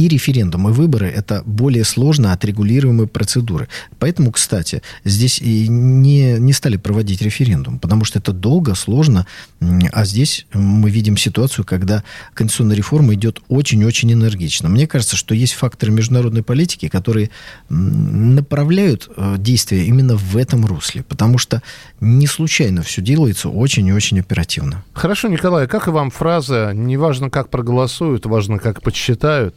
и 0.00 0.08
референдум, 0.08 0.68
и 0.68 0.72
выборы– 0.72 1.08
это 1.14 1.42
более 1.44 1.84
сложно 1.84 2.32
отрегулируемые 2.32 3.06
процедуры. 3.06 3.68
Поэтому, 3.98 4.32
кстати, 4.32 4.82
здесь 5.04 5.40
и 5.40 5.68
не, 5.68 6.38
не 6.38 6.52
стали 6.52 6.76
проводить 6.76 7.20
референдум, 7.20 7.78
потому 7.78 8.04
что 8.04 8.18
это 8.18 8.32
долго, 8.32 8.74
сложно, 8.74 9.26
а 9.60 10.04
здесь 10.06 10.46
мы 10.54 10.90
видим 10.90 11.16
ситуацию, 11.16 11.66
когда 11.66 12.02
конституционная 12.32 12.76
реформа 12.76 13.14
идет 13.14 13.42
очень-очень 13.48 14.12
энергично. 14.12 14.68
Мне 14.70 14.86
кажется, 14.86 15.16
что 15.16 15.34
есть 15.34 15.52
факторы 15.52 15.92
международной 15.92 16.42
политики, 16.42 16.88
которые 16.88 17.30
направляют 17.68 19.10
э, 19.14 19.36
действия 19.38 19.84
именно 19.84 20.16
в 20.16 20.36
этом 20.36 20.64
русле, 20.64 21.02
потому 21.02 21.36
что 21.36 21.62
не 22.00 22.26
случайно 22.26 22.82
все 22.82 23.02
делается 23.02 23.48
очень 23.50 23.86
и 23.86 23.92
очень 23.92 24.18
оперативно. 24.20 24.82
Хорошо, 24.94 25.28
Николай, 25.28 25.66
как 25.66 25.88
и 25.88 25.90
вам 25.90 26.10
фраза 26.10 26.72
«не 26.74 26.96
важно, 26.96 27.28
как 27.28 27.50
проголосуют, 27.50 28.24
важно, 28.24 28.58
как 28.58 28.82
подсчитают»? 28.82 29.54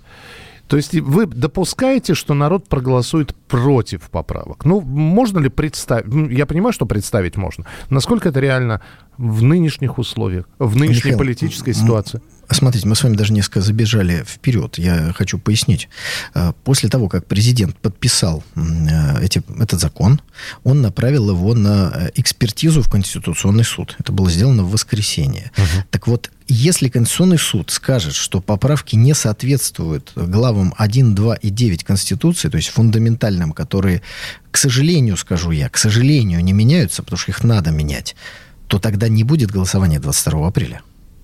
То 0.67 0.77
есть 0.77 0.93
вы 0.95 1.25
допускаете, 1.25 2.13
что 2.13 2.33
народ 2.33 2.67
проголосует 2.67 3.35
против 3.47 4.09
поправок? 4.09 4.65
Ну, 4.65 4.81
можно 4.81 5.39
ли 5.39 5.49
представить? 5.49 6.07
Ну, 6.07 6.29
я 6.29 6.45
понимаю, 6.45 6.73
что 6.73 6.85
представить 6.85 7.37
можно. 7.37 7.65
Насколько 7.89 8.29
это 8.29 8.39
реально 8.39 8.81
в 9.17 9.43
нынешних 9.43 9.97
условиях, 9.97 10.45
в 10.59 10.75
нынешней 10.75 11.11
Михаил, 11.11 11.17
политической 11.17 11.73
ситуации? 11.73 12.21
Смотрите, 12.53 12.87
мы 12.87 12.95
с 12.95 13.03
вами 13.03 13.15
даже 13.15 13.33
несколько 13.33 13.61
забежали 13.61 14.23
вперед. 14.27 14.77
Я 14.77 15.13
хочу 15.13 15.39
пояснить. 15.39 15.89
Э, 16.33 16.53
после 16.63 16.89
того, 16.89 17.09
как 17.09 17.25
президент 17.25 17.77
подписал 17.77 18.43
э, 18.55 19.23
эти, 19.23 19.41
этот 19.59 19.79
закон, 19.79 20.21
он 20.63 20.81
направил 20.81 21.31
его 21.31 21.53
на 21.55 21.91
э, 21.93 22.11
экспертизу 22.15 22.81
в 22.81 22.89
Конституционный 22.89 23.63
суд. 23.63 23.95
Это 23.99 24.11
было 24.11 24.29
сделано 24.29 24.63
в 24.63 24.71
воскресенье. 24.71 25.51
Угу. 25.57 25.83
Так 25.91 26.07
вот, 26.07 26.31
если 26.47 26.89
Конституционный 26.89 27.39
суд 27.39 27.71
скажет, 27.71 28.13
что 28.13 28.41
поправки 28.41 28.95
не 28.95 29.13
соответствуют 29.13 30.11
главам 30.15 30.73
1, 30.77 31.15
2 31.15 31.35
и 31.35 31.49
9 31.49 31.83
Конституции, 31.83 32.49
то 32.49 32.57
есть 32.57 32.69
фундаментальным, 32.69 33.53
которые, 33.53 34.01
к 34.51 34.57
сожалению, 34.57 35.17
скажу 35.17 35.51
я, 35.51 35.69
к 35.69 35.77
сожалению, 35.77 36.43
не 36.43 36.53
меняются, 36.53 37.01
потому 37.03 37.17
что 37.17 37.31
их 37.31 37.43
надо 37.43 37.71
менять, 37.71 38.15
то 38.67 38.79
тогда 38.79 39.07
не 39.07 39.23
будет 39.23 39.51
голосования 39.51 39.99
22 39.99 40.47
апреля. 40.47 40.81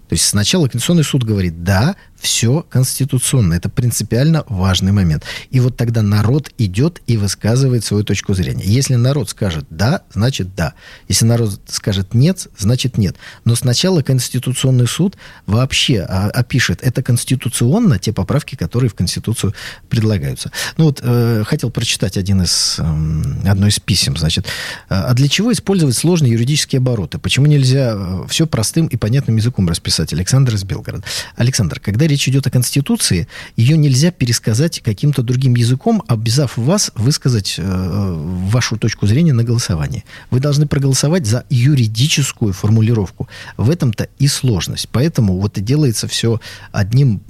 То 0.09 0.15
есть 0.15 0.25
сначала 0.25 0.63
Конституционный 0.63 1.03
суд 1.03 1.23
говорит, 1.23 1.63
да, 1.63 1.95
все 2.19 2.65
конституционно. 2.69 3.53
Это 3.53 3.69
принципиально 3.69 4.43
важный 4.47 4.91
момент. 4.91 5.23
И 5.49 5.59
вот 5.59 5.77
тогда 5.77 6.01
народ 6.01 6.51
идет 6.57 7.01
и 7.07 7.17
высказывает 7.17 7.85
свою 7.85 8.03
точку 8.03 8.33
зрения. 8.33 8.65
Если 8.65 8.95
народ 8.95 9.29
скажет 9.29 9.65
«да», 9.69 10.03
значит 10.13 10.55
«да». 10.55 10.73
Если 11.07 11.25
народ 11.25 11.59
скажет 11.67 12.13
«нет», 12.13 12.47
значит 12.57 12.97
«нет». 12.97 13.15
Но 13.45 13.55
сначала 13.55 14.01
Конституционный 14.01 14.87
суд 14.87 15.15
вообще 15.45 16.01
а, 16.01 16.29
опишет, 16.29 16.81
это 16.83 17.01
конституционно, 17.01 17.99
те 17.99 18.11
поправки, 18.11 18.55
которые 18.55 18.89
в 18.89 18.95
Конституцию 18.95 19.53
предлагаются. 19.87 20.51
Ну 20.77 20.85
вот, 20.85 20.99
э, 21.01 21.43
хотел 21.45 21.69
прочитать 21.71 22.17
один 22.17 22.41
из, 22.41 22.75
э, 22.79 23.49
одно 23.49 23.67
из 23.67 23.79
писем, 23.79 24.17
значит. 24.17 24.45
А 24.89 25.13
для 25.13 25.29
чего 25.29 25.51
использовать 25.51 25.95
сложные 25.95 26.33
юридические 26.33 26.79
обороты? 26.79 27.17
Почему 27.17 27.45
нельзя 27.45 27.93
э, 27.95 28.25
все 28.27 28.45
простым 28.45 28.87
и 28.87 28.97
понятным 28.97 29.37
языком 29.37 29.69
расписать? 29.69 30.11
Александр 30.13 30.55
из 30.55 30.63
Белгорода. 30.63 31.03
Александр, 31.35 31.79
когда 31.79 32.08
речь 32.09 32.27
идет 32.27 32.45
о 32.47 32.51
Конституции, 32.51 33.27
ее 33.55 33.77
нельзя 33.77 34.11
пересказать 34.11 34.81
каким-то 34.81 35.23
другим 35.23 35.55
языком, 35.55 36.03
обязав 36.07 36.57
вас 36.57 36.91
высказать 36.95 37.55
э, 37.57 38.13
вашу 38.51 38.77
точку 38.77 39.07
зрения 39.07 39.33
на 39.33 39.43
голосовании. 39.43 40.03
Вы 40.31 40.39
должны 40.39 40.67
проголосовать 40.67 41.25
за 41.25 41.45
юридическую 41.49 42.53
формулировку. 42.53 43.29
В 43.57 43.69
этом-то 43.69 44.09
и 44.17 44.27
сложность. 44.27 44.89
Поэтому 44.91 45.39
вот 45.39 45.57
и 45.57 45.61
делается 45.61 46.07
все 46.07 46.41
одним, 46.71 47.21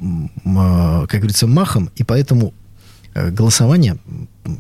э, 0.46 1.08
как 1.08 1.20
говорится, 1.20 1.48
махом, 1.48 1.92
и 1.96 2.04
поэтому 2.04 2.54
э, 3.14 3.30
голосование 3.30 3.98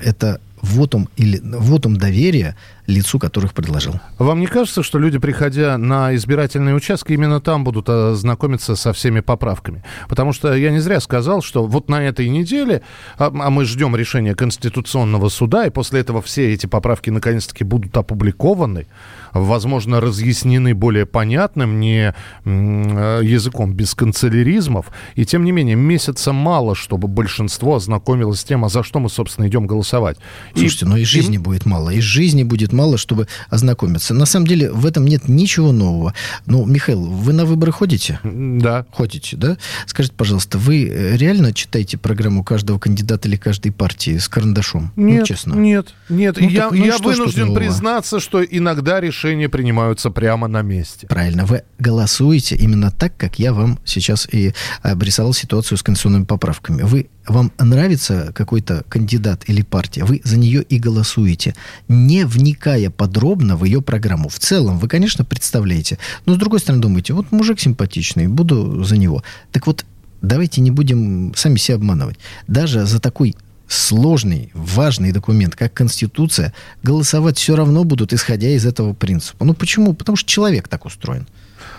это 0.04 0.40
вотум 0.62 1.10
или 1.18 1.40
вотум 1.44 1.98
доверия 1.98 2.56
лицу, 2.88 3.20
которых 3.20 3.54
предложил. 3.54 4.00
Вам 4.18 4.40
не 4.40 4.48
кажется, 4.48 4.84
что 4.84 4.98
люди, 5.00 5.20
приходя 5.20 5.78
на 5.78 6.16
избирательные 6.16 6.76
участки, 6.76 7.14
именно 7.14 7.40
там 7.40 7.64
будут 7.64 7.86
э, 7.88 8.14
знакомиться 8.16 8.76
со 8.76 8.94
всеми 8.94 9.20
поправками? 9.20 9.84
Потому 10.08 10.34
что 10.34 10.54
я 10.54 10.72
не 10.72 10.80
зря 10.80 11.00
сказал, 11.00 11.42
что 11.42 11.66
вот 11.66 11.90
на 11.90 12.02
этой 12.04 12.30
неделе, 12.30 12.82
а, 13.18 13.28
а 13.28 13.50
мы 13.50 13.66
ждем 13.66 13.96
решения 13.96 14.36
Конституционного 14.36 15.30
суда, 15.30 15.66
и 15.66 15.70
после 15.70 16.02
этого 16.02 16.22
все 16.22 16.52
эти 16.52 16.66
поправки 16.66 17.10
наконец-таки 17.10 17.64
будут 17.64 17.96
опубликованы, 17.96 18.88
возможно, 19.34 20.00
разъяснены 20.00 20.74
более 20.74 21.06
понятным, 21.06 21.80
не 21.80 22.14
э, 22.46 23.22
языком 23.24 23.74
без 23.74 23.94
канцеляризмов. 23.96 24.88
И 25.16 25.26
тем 25.26 25.44
не 25.44 25.52
менее, 25.52 25.76
месяца 25.76 26.34
мало, 26.34 26.76
чтобы 26.76 27.08
большинство 27.08 27.76
ознакомилось 27.76 28.42
с 28.42 28.44
тем, 28.44 28.66
а 28.66 28.70
за 28.70 28.84
что 28.84 29.00
мы, 29.00 29.10
собственно, 29.10 29.48
идем 29.48 29.68
голосовать. 29.68 30.18
Слушайте, 30.54 30.86
и, 30.86 30.90
но 30.90 30.98
и 30.98 31.04
жизни 31.04 31.36
и... 31.36 31.40
будет 31.40 31.66
мало. 31.66 31.90
И 31.90 32.00
жизни 32.00 32.44
будет 32.44 32.74
мало, 32.74 32.98
чтобы 32.98 33.28
ознакомиться. 33.50 34.14
На 34.14 34.26
самом 34.26 34.48
деле 34.48 34.72
в 34.72 34.86
этом 34.86 35.06
нет 35.06 35.28
ничего 35.28 35.72
нового. 35.72 36.14
Ну, 36.46 36.66
Михаил, 36.66 37.04
вы 37.06 37.34
на 37.34 37.46
выборы 37.46 37.72
ходите? 37.72 38.20
Да. 38.24 38.86
Ходите, 38.92 39.38
да? 39.38 39.58
Скажите, 39.86 40.16
пожалуйста, 40.16 40.58
вы 40.58 40.88
э, 40.88 41.18
реально 41.18 41.54
читаете 41.54 41.98
программу 41.98 42.44
каждого 42.44 42.80
кандидата 42.80 43.28
или 43.28 43.36
каждой 43.36 43.72
партии 43.72 44.18
с 44.18 44.28
карандашом? 44.28 44.92
Ну, 44.96 45.08
нет, 45.08 45.20
ну, 45.20 45.26
честно. 45.26 45.54
Нет, 45.54 45.94
нет. 46.10 46.38
Ну, 46.40 46.50
я 46.50 46.62
так, 46.64 46.72
ну, 46.72 46.86
я 46.86 46.98
вынужден 46.98 47.54
признаться, 47.54 48.20
что 48.20 48.44
иногда 48.44 49.00
решения 49.20 49.50
принимаются 49.50 50.12
прямо 50.12 50.48
на 50.48 50.62
месте. 50.62 51.08
Правильно. 51.08 51.46
Вы 51.46 51.64
голосуете 51.78 52.56
именно 52.56 52.90
так, 52.90 53.18
как 53.18 53.38
я 53.38 53.54
вам 53.54 53.78
сейчас 53.84 54.28
и 54.32 54.54
обрисовал 54.82 55.34
ситуацию 55.34 55.78
с 55.78 55.84
конституционными 55.84 56.24
поправками. 56.24 56.84
Вы 56.84 57.10
вам 57.28 57.52
нравится 57.60 58.32
какой-то 58.34 58.86
кандидат 58.88 59.44
или 59.48 59.62
партия, 59.62 60.06
вы 60.06 60.22
за 60.24 60.38
нее 60.38 60.64
и 60.64 60.80
голосуете, 60.80 61.54
не 61.90 62.26
вникая 62.26 62.90
подробно 62.90 63.58
в 63.58 63.66
ее 63.66 63.82
программу. 63.82 64.30
В 64.30 64.40
целом, 64.40 64.80
вы, 64.80 64.88
конечно, 64.88 65.26
представляете. 65.26 65.98
Но, 66.26 66.36
с 66.36 66.38
другой 66.38 66.60
стороны, 66.60 66.82
думаете, 66.82 67.14
вот 67.14 67.32
мужик 67.32 67.60
симпатичный, 67.60 68.28
буду 68.28 68.84
за 68.84 68.96
него. 68.96 69.22
Так 69.52 69.68
вот, 69.68 69.86
давайте 70.22 70.62
не 70.62 70.72
будем 70.72 71.34
сами 71.36 71.58
себя 71.58 71.76
обманывать. 71.76 72.18
Даже 72.48 72.86
за 72.86 73.00
такой 73.00 73.36
сложный, 73.70 74.52
важный 74.54 75.12
документ, 75.12 75.56
как 75.56 75.74
Конституция, 75.74 76.54
голосовать 76.84 77.38
все 77.38 77.56
равно 77.56 77.84
будут, 77.84 78.12
исходя 78.12 78.50
из 78.50 78.66
этого 78.66 78.94
принципа. 78.94 79.46
Ну 79.46 79.54
почему? 79.54 79.94
Потому 79.94 80.16
что 80.16 80.30
человек 80.30 80.68
так 80.68 80.86
устроен. 80.86 81.28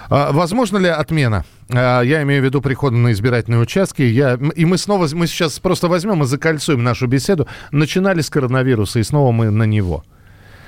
А, 0.08 0.32
возможно 0.32 0.78
ли 0.78 0.88
отмена? 0.88 1.44
А, 1.68 2.00
я 2.02 2.22
имею 2.22 2.42
в 2.42 2.44
виду 2.44 2.62
прихода 2.62 2.96
на 2.96 3.12
избирательные 3.12 3.60
участки. 3.60 4.02
Я, 4.02 4.38
и 4.54 4.64
мы 4.64 4.78
снова, 4.78 5.08
мы 5.12 5.26
сейчас 5.26 5.58
просто 5.58 5.88
возьмем 5.88 6.22
и 6.22 6.26
закольцуем 6.26 6.82
нашу 6.84 7.08
беседу. 7.08 7.48
Начинали 7.72 8.20
с 8.20 8.30
коронавируса, 8.30 9.00
и 9.00 9.02
снова 9.02 9.32
мы 9.32 9.50
на 9.50 9.64
него. 9.64 10.04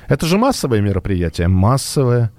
Это 0.08 0.26
же 0.26 0.38
массовое 0.38 0.80
мероприятие. 0.80 1.46
Массовое. 1.46 2.32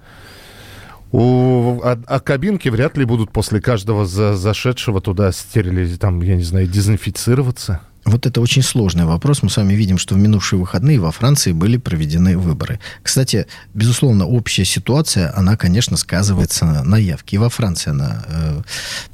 У, 1.10 1.80
а, 1.82 1.98
а 2.06 2.20
кабинки 2.20 2.68
вряд 2.68 2.98
ли 2.98 3.06
будут 3.06 3.32
после 3.32 3.62
каждого 3.62 4.04
за, 4.04 4.34
зашедшего 4.34 5.00
туда 5.00 5.32
стерилизировать, 5.32 6.00
там, 6.00 6.20
я 6.20 6.36
не 6.36 6.42
знаю, 6.42 6.66
дезинфицироваться. 6.66 7.80
Вот 8.04 8.26
это 8.26 8.40
очень 8.40 8.62
сложный 8.62 9.06
вопрос. 9.06 9.42
Мы 9.42 9.48
с 9.48 9.56
вами 9.56 9.72
видим, 9.72 9.96
что 9.96 10.14
в 10.14 10.18
минувшие 10.18 10.60
выходные 10.60 11.00
во 11.00 11.10
Франции 11.10 11.52
были 11.52 11.78
проведены 11.78 12.36
выборы. 12.36 12.78
Кстати, 13.02 13.46
безусловно, 13.72 14.26
общая 14.26 14.66
ситуация, 14.66 15.32
она, 15.34 15.56
конечно, 15.56 15.96
сказывается 15.96 16.66
на 16.84 16.96
явке. 16.96 17.36
И 17.36 17.38
во 17.38 17.48
Франции 17.48 17.90
она, 17.90 18.24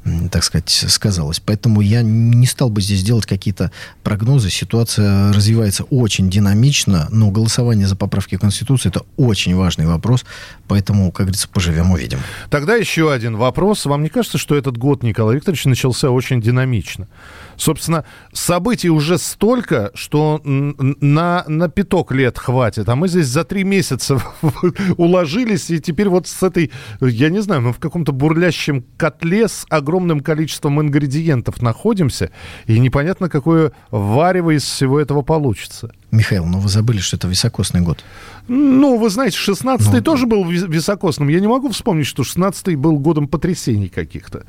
э, 0.03 0.27
так 0.29 0.43
сказать, 0.43 0.69
сказалась. 0.69 1.39
Поэтому 1.39 1.79
я 1.79 2.01
не 2.01 2.45
стал 2.45 2.69
бы 2.69 2.81
здесь 2.81 3.01
делать 3.01 3.25
какие-то 3.25 3.71
прогнозы. 4.03 4.49
Ситуация 4.49 5.31
развивается 5.31 5.83
очень 5.85 6.29
динамично, 6.29 7.07
но 7.11 7.31
голосование 7.31 7.87
за 7.87 7.95
поправки 7.95 8.37
Конституции– 8.37 8.89
это 8.89 9.03
очень 9.15 9.55
важный 9.55 9.85
вопрос. 9.85 10.25
Поэтому, 10.67 11.11
как 11.13 11.27
говорится, 11.27 11.47
поживем, 11.47 11.91
увидим. 11.91 12.19
Тогда 12.49 12.75
еще 12.75 13.13
один 13.13 13.37
вопрос. 13.37 13.85
Вам 13.85 14.03
не 14.03 14.09
кажется, 14.09 14.37
что 14.37 14.55
этот 14.55 14.77
год, 14.77 15.01
Николай 15.01 15.37
Викторович, 15.37 15.65
начался 15.65 16.09
очень 16.09 16.41
динамично? 16.41 17.07
Собственно, 17.55 18.05
событий 18.81 18.89
уже 18.89 19.17
столько, 19.17 19.91
что 19.93 20.41
на, 20.43 21.43
на 21.47 21.69
пяток 21.69 22.11
лет 22.11 22.37
хватит. 22.37 22.89
А 22.89 22.95
мы 22.95 23.07
здесь 23.07 23.27
за 23.27 23.43
три 23.43 23.63
месяца 23.63 24.19
уложились, 24.97 25.69
и 25.69 25.79
теперь 25.79 26.09
вот 26.09 26.27
с 26.27 26.43
этой, 26.43 26.71
я 26.99 27.29
не 27.29 27.41
знаю, 27.41 27.61
мы 27.61 27.73
в 27.73 27.79
каком-то 27.79 28.11
бурлящем 28.11 28.83
котле 28.97 29.47
с 29.47 29.65
огромным 29.69 30.21
количеством 30.21 30.79
ингредиентов 30.81 31.61
находимся, 31.61 32.29
и 32.67 32.79
непонятно, 32.79 33.29
какое 33.29 33.71
варево 33.91 34.51
из 34.51 34.63
всего 34.63 34.99
этого 34.99 35.21
получится. 35.21 35.91
Михаил, 36.11 36.45
но 36.45 36.51
ну 36.51 36.59
вы 36.59 36.69
забыли, 36.69 36.99
что 36.99 37.15
это 37.15 37.27
високосный 37.27 37.79
год. 37.79 38.03
Ну, 38.47 38.97
вы 38.97 39.09
знаете, 39.09 39.37
16-й 39.37 39.93
ну, 39.93 40.01
тоже 40.01 40.25
был 40.25 40.43
високосным. 40.45 41.29
Я 41.29 41.39
не 41.39 41.47
могу 41.47 41.69
вспомнить, 41.69 42.05
что 42.05 42.23
16-й 42.23 42.75
был 42.75 42.99
годом 42.99 43.29
потрясений 43.29 43.87
каких-то. 43.87 44.43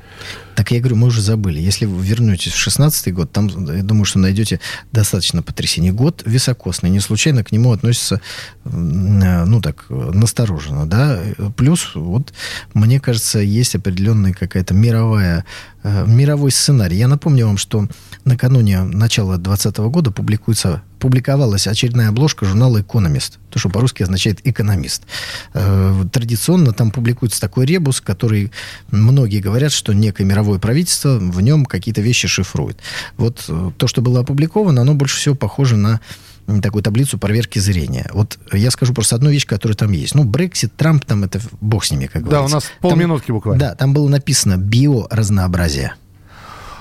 Так 0.55 0.71
я 0.71 0.79
говорю, 0.79 0.97
мы 0.97 1.07
уже 1.07 1.21
забыли. 1.21 1.61
Если 1.61 1.85
вы 1.85 2.05
вернетесь 2.05 2.51
в 2.51 2.67
16-й 2.67 3.11
год, 3.13 3.31
там, 3.31 3.47
я 3.47 3.81
думаю, 3.81 4.03
что 4.03 4.19
найдете 4.19 4.59
достаточно 4.91 5.41
потрясений. 5.41 5.91
Год 5.91 6.23
високосный. 6.25 6.89
Не 6.89 6.99
случайно 6.99 7.45
к 7.45 7.53
нему 7.53 7.71
относится, 7.71 8.19
э, 8.65 8.69
ну 8.69 9.61
так, 9.61 9.85
настороженно, 9.89 10.85
да. 10.85 11.21
Плюс, 11.55 11.91
вот, 11.95 12.33
мне 12.73 12.99
кажется, 12.99 13.39
есть 13.39 13.75
определенная 13.75 14.33
какая-то 14.33 14.73
мировая 14.73 15.45
Э, 15.83 16.05
мировой 16.07 16.51
сценарий. 16.51 16.95
Я 16.95 17.09
напомню 17.09 17.45
вам, 17.45 17.57
что 17.57 17.87
накануне 18.23 18.83
начала 18.83 19.37
2020 19.37 19.77
года 19.91 20.11
публикуется, 20.11 20.81
публиковалась 21.03 21.67
очередная 21.67 22.07
обложка 22.07 22.45
журнала 22.45 22.79
«Экономист», 22.79 23.37
то, 23.49 23.59
что 23.59 23.67
по-русски 23.67 24.03
означает 24.03 24.39
«экономист». 24.45 25.03
Э, 25.53 26.05
традиционно 26.09 26.71
там 26.71 26.91
публикуется 26.91 27.41
такой 27.41 27.65
ребус, 27.65 27.99
который 27.99 28.53
многие 28.89 29.41
говорят, 29.41 29.73
что 29.73 29.91
некое 29.91 30.23
мировое 30.23 30.59
правительство 30.59 31.17
в 31.19 31.41
нем 31.41 31.65
какие-то 31.65 31.99
вещи 31.99 32.29
шифрует. 32.29 32.77
Вот 33.17 33.43
э, 33.49 33.71
то, 33.75 33.85
что 33.87 34.01
было 34.01 34.21
опубликовано, 34.21 34.79
оно 34.79 34.93
больше 34.93 35.17
всего 35.17 35.35
похоже 35.35 35.75
на 35.75 35.99
такую 36.61 36.81
таблицу 36.81 37.17
проверки 37.17 37.59
зрения. 37.59 38.09
Вот 38.13 38.39
я 38.53 38.71
скажу 38.71 38.93
просто 38.93 39.17
одну 39.17 39.29
вещь, 39.29 39.45
которая 39.45 39.75
там 39.75 39.91
есть. 39.91 40.15
Ну, 40.15 40.23
Брексит, 40.23 40.73
Трамп, 40.77 41.03
там 41.03 41.25
это 41.25 41.41
бог 41.59 41.83
с 41.83 41.91
ними, 41.91 42.05
как 42.05 42.23
говорится. 42.23 42.39
Да, 42.39 42.45
у 42.45 42.49
нас 42.49 42.71
полминутки 42.79 43.27
там, 43.27 43.35
буквально. 43.35 43.59
Да, 43.59 43.75
там 43.75 43.93
было 43.93 44.07
написано 44.07 44.55
биоразнообразие. 44.55 45.95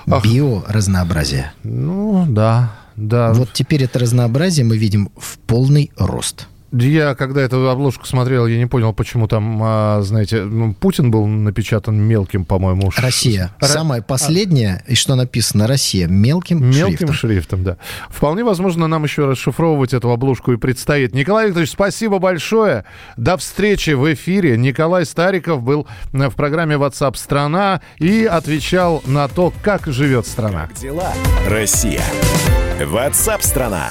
Биоразнообразие. 0.06 1.52
Ну, 1.64 2.24
да, 2.28 2.72
да. 2.96 3.32
Вот 3.32 3.52
теперь 3.52 3.84
это 3.84 3.98
разнообразие 3.98 4.64
мы 4.64 4.76
видим 4.76 5.10
в 5.16 5.38
полный 5.38 5.90
рост. 5.96 6.48
Я, 6.72 7.14
когда 7.14 7.42
эту 7.42 7.68
обложку 7.68 8.06
смотрел, 8.06 8.46
я 8.46 8.56
не 8.56 8.66
понял, 8.66 8.94
почему 8.94 9.28
там, 9.28 9.60
а, 9.62 10.00
знаете, 10.02 10.42
ну, 10.44 10.72
Путин 10.72 11.10
был 11.10 11.26
напечатан 11.26 11.96
мелким, 11.96 12.46
по-моему. 12.46 12.90
Россия. 12.96 13.54
Р... 13.60 13.68
Самое 13.68 14.02
последнее, 14.02 14.82
и 14.88 14.94
что 14.94 15.14
написано 15.14 15.66
Россия, 15.66 16.06
мелким, 16.06 16.64
мелким 16.64 16.72
шрифтом. 16.72 16.90
Мелким 16.90 17.12
шрифтом, 17.12 17.64
да. 17.64 17.76
Вполне 18.08 18.42
возможно, 18.42 18.86
нам 18.86 19.04
еще 19.04 19.26
расшифровывать 19.26 19.92
эту 19.92 20.10
обложку 20.10 20.52
и 20.52 20.56
предстоит. 20.56 21.14
Николай 21.14 21.46
Викторович, 21.46 21.72
спасибо 21.72 22.18
большое. 22.18 22.84
До 23.16 23.36
встречи 23.36 23.90
в 23.90 24.12
эфире. 24.14 24.56
Николай 24.56 25.04
Стариков 25.04 25.62
был 25.62 25.86
в 26.12 26.30
программе 26.30 26.76
WhatsApp 26.76 27.16
страна 27.16 27.82
и 27.98 28.24
отвечал 28.24 29.02
на 29.06 29.28
то, 29.28 29.52
как 29.62 29.86
живет 29.86 30.26
страна. 30.26 30.68
Как 30.68 30.76
дела, 30.78 31.12
Россия? 31.46 32.02
WhatsApp 32.80 33.42
страна. 33.42 33.90